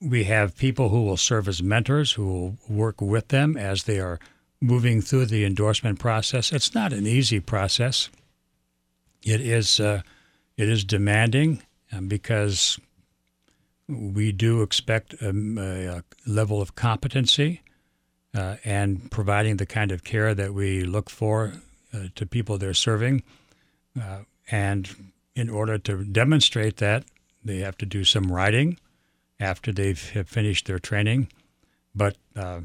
we 0.00 0.24
have 0.24 0.56
people 0.56 0.90
who 0.90 1.04
will 1.04 1.16
serve 1.16 1.48
as 1.48 1.62
mentors 1.62 2.12
who 2.12 2.26
will 2.26 2.56
work 2.68 3.00
with 3.00 3.28
them 3.28 3.56
as 3.56 3.84
they 3.84 3.98
are 3.98 4.18
moving 4.60 5.00
through 5.00 5.26
the 5.26 5.44
endorsement 5.44 5.98
process. 5.98 6.52
It's 6.52 6.74
not 6.74 6.92
an 6.92 7.06
easy 7.06 7.40
process. 7.40 8.10
It 9.22 9.40
is 9.40 9.80
uh, 9.80 10.02
it 10.56 10.68
is 10.68 10.84
demanding 10.84 11.62
um, 11.92 12.08
because 12.08 12.78
we 13.88 14.32
do 14.32 14.62
expect 14.62 15.14
a, 15.22 15.28
a 15.28 16.02
level 16.28 16.60
of 16.60 16.74
competency 16.74 17.62
uh, 18.34 18.56
and 18.64 19.10
providing 19.10 19.58
the 19.58 19.66
kind 19.66 19.92
of 19.92 20.04
care 20.04 20.34
that 20.34 20.52
we 20.54 20.82
look 20.82 21.08
for 21.08 21.52
uh, 21.94 22.08
to 22.14 22.26
people 22.26 22.58
they're 22.58 22.74
serving. 22.74 23.22
Uh, 24.00 24.20
and 24.50 25.12
in 25.34 25.48
order 25.48 25.78
to 25.78 26.04
demonstrate 26.04 26.78
that, 26.78 27.04
they 27.44 27.58
have 27.58 27.76
to 27.78 27.86
do 27.86 28.04
some 28.04 28.32
writing 28.32 28.78
after 29.38 29.72
they've 29.72 29.98
finished 29.98 30.66
their 30.66 30.78
training. 30.78 31.28
But 31.94 32.16
uh, 32.34 32.60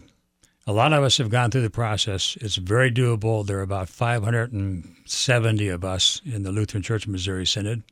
a 0.67 0.73
lot 0.73 0.93
of 0.93 1.03
us 1.03 1.17
have 1.17 1.29
gone 1.29 1.51
through 1.51 1.61
the 1.61 1.69
process. 1.69 2.37
It's 2.39 2.55
very 2.55 2.91
doable. 2.91 3.45
There 3.45 3.59
are 3.59 3.63
about 3.63 3.89
570 3.89 5.67
of 5.67 5.83
us 5.83 6.21
in 6.25 6.43
the 6.43 6.51
Lutheran 6.51 6.83
Church 6.83 7.07
Missouri 7.07 7.45
Synod, 7.45 7.83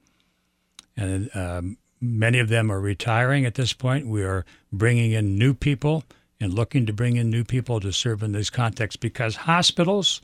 and 0.95 1.29
um, 1.35 1.77
many 1.99 2.39
of 2.39 2.49
them 2.49 2.71
are 2.71 2.79
retiring 2.79 3.45
at 3.45 3.55
this 3.55 3.73
point. 3.73 4.07
We 4.07 4.23
are 4.23 4.45
bringing 4.71 5.11
in 5.11 5.37
new 5.37 5.53
people 5.53 6.03
and 6.39 6.53
looking 6.53 6.85
to 6.85 6.93
bring 6.93 7.17
in 7.17 7.29
new 7.29 7.43
people 7.43 7.79
to 7.79 7.91
serve 7.91 8.23
in 8.23 8.31
this 8.31 8.49
context 8.49 8.99
because 8.99 9.35
hospitals, 9.35 10.21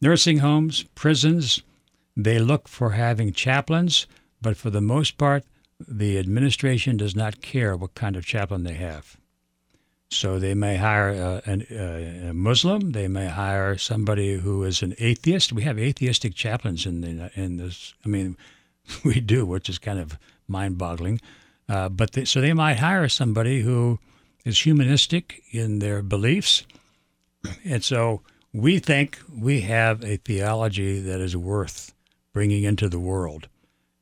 nursing 0.00 0.38
homes, 0.38 0.84
prisons, 0.94 1.62
they 2.16 2.38
look 2.38 2.68
for 2.68 2.90
having 2.90 3.32
chaplains, 3.32 4.06
but 4.40 4.56
for 4.56 4.70
the 4.70 4.80
most 4.80 5.18
part, 5.18 5.44
the 5.80 6.18
administration 6.18 6.96
does 6.96 7.16
not 7.16 7.40
care 7.40 7.76
what 7.76 7.94
kind 7.94 8.16
of 8.16 8.24
chaplain 8.24 8.64
they 8.64 8.74
have. 8.74 9.16
So 10.10 10.38
they 10.38 10.54
may 10.54 10.76
hire 10.76 11.10
a, 11.10 11.42
a, 11.46 12.28
a, 12.28 12.34
Muslim. 12.34 12.92
They 12.92 13.08
may 13.08 13.26
hire 13.26 13.76
somebody 13.76 14.38
who 14.38 14.62
is 14.62 14.82
an 14.82 14.94
atheist. 14.98 15.52
We 15.52 15.62
have 15.62 15.78
atheistic 15.78 16.34
chaplains 16.34 16.86
in 16.86 17.00
the, 17.00 17.30
in 17.34 17.56
this. 17.56 17.94
I 18.04 18.08
mean, 18.08 18.36
we 19.04 19.20
do, 19.20 19.44
which 19.44 19.68
is 19.68 19.78
kind 19.78 19.98
of 19.98 20.18
mind-boggling. 20.46 21.20
Uh, 21.68 21.88
but 21.88 22.12
they, 22.12 22.24
so 22.24 22.40
they 22.40 22.52
might 22.52 22.78
hire 22.78 23.08
somebody 23.08 23.62
who 23.62 23.98
is 24.44 24.60
humanistic 24.60 25.42
in 25.50 25.78
their 25.78 26.02
beliefs, 26.02 26.64
and 27.64 27.82
so 27.82 28.20
we 28.52 28.78
think 28.78 29.18
we 29.34 29.62
have 29.62 30.04
a 30.04 30.16
theology 30.18 31.00
that 31.00 31.20
is 31.20 31.36
worth 31.36 31.94
bringing 32.32 32.64
into 32.64 32.88
the 32.88 33.00
world 33.00 33.48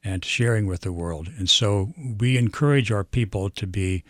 and 0.04 0.24
sharing 0.24 0.66
with 0.66 0.80
the 0.80 0.92
world. 0.92 1.28
And 1.38 1.48
so 1.48 1.92
we 2.18 2.36
encourage 2.36 2.90
our 2.90 3.04
people 3.04 3.50
to 3.50 3.66
be 3.66 4.04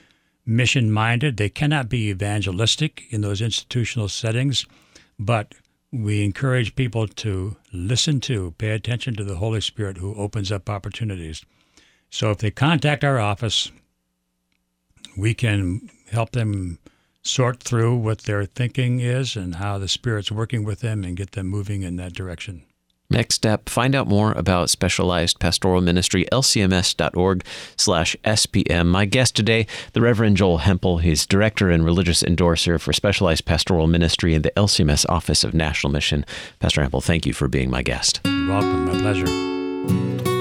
mission 0.47 0.91
minded. 0.91 1.37
They 1.37 1.49
cannot 1.49 1.89
be 1.89 2.09
evangelistic 2.09 3.05
in 3.11 3.21
those 3.21 3.41
institutional 3.41 4.09
settings, 4.09 4.67
but 5.19 5.55
we 5.93 6.25
encourage 6.25 6.75
people 6.75 7.07
to 7.07 7.57
listen 7.73 8.21
to, 8.21 8.53
pay 8.59 8.71
attention 8.71 9.15
to 9.17 9.25
the 9.25 9.37
Holy 9.37 9.61
Spirit 9.61 9.99
who 9.99 10.15
opens 10.15 10.51
up 10.51 10.71
opportunities. 10.71 11.45
So 12.11 12.31
if 12.31 12.39
they 12.39 12.51
contact 12.51 13.05
our 13.05 13.19
office, 13.19 13.71
we 15.17 15.35
can 15.35 15.91
help 16.11 16.33
them 16.33 16.79
sort 17.23 17.63
through 17.63 17.97
what 17.97 18.21
their 18.21 18.45
thinking 18.45 19.01
is 19.01 19.37
and 19.37 19.57
how 19.57 19.79
the 19.79 19.89
Spirit's 19.89 20.33
working 20.33 20.65
with 20.65 20.81
them 20.81 21.05
and 21.05 21.17
get 21.17 21.33
them 21.33 21.47
moving 21.47 21.83
in 21.83 21.97
that 21.97 22.15
direction. 22.15 22.65
Next 23.13 23.35
step, 23.35 23.69
find 23.69 23.95
out 23.95 24.09
more 24.09 24.33
about 24.33 24.71
Specialized 24.71 25.39
Pastoral 25.39 25.83
Ministry, 25.83 26.25
lcms.org 26.33 27.45
slash 27.77 28.17
SPM. 28.25 28.87
My 28.87 29.05
guest 29.05 29.37
today, 29.37 29.67
the 29.93 30.01
Reverend 30.01 30.39
Joel 30.39 30.59
Hempel. 30.59 30.97
He's 30.97 31.27
Director 31.27 31.69
and 31.69 31.85
Religious 31.85 32.23
Endorser 32.23 32.79
for 32.79 32.95
Specialized 32.95 33.45
Pastoral 33.45 33.87
Ministry 33.87 34.33
in 34.35 34.41
the 34.41 34.53
LCMS 34.57 35.05
Office 35.11 35.45
of 35.45 35.53
National 35.53 35.93
Mission. 35.93 36.25
Pastor 36.59 36.81
Hempel, 36.81 37.03
thank 37.03 37.27
you 37.27 37.35
for 37.35 37.49
being 37.49 37.69
my 37.69 37.83
guest. 37.83 38.23
You're 38.25 38.49
welcome. 38.49 38.87
My 38.87 38.99
pleasure. 38.99 40.32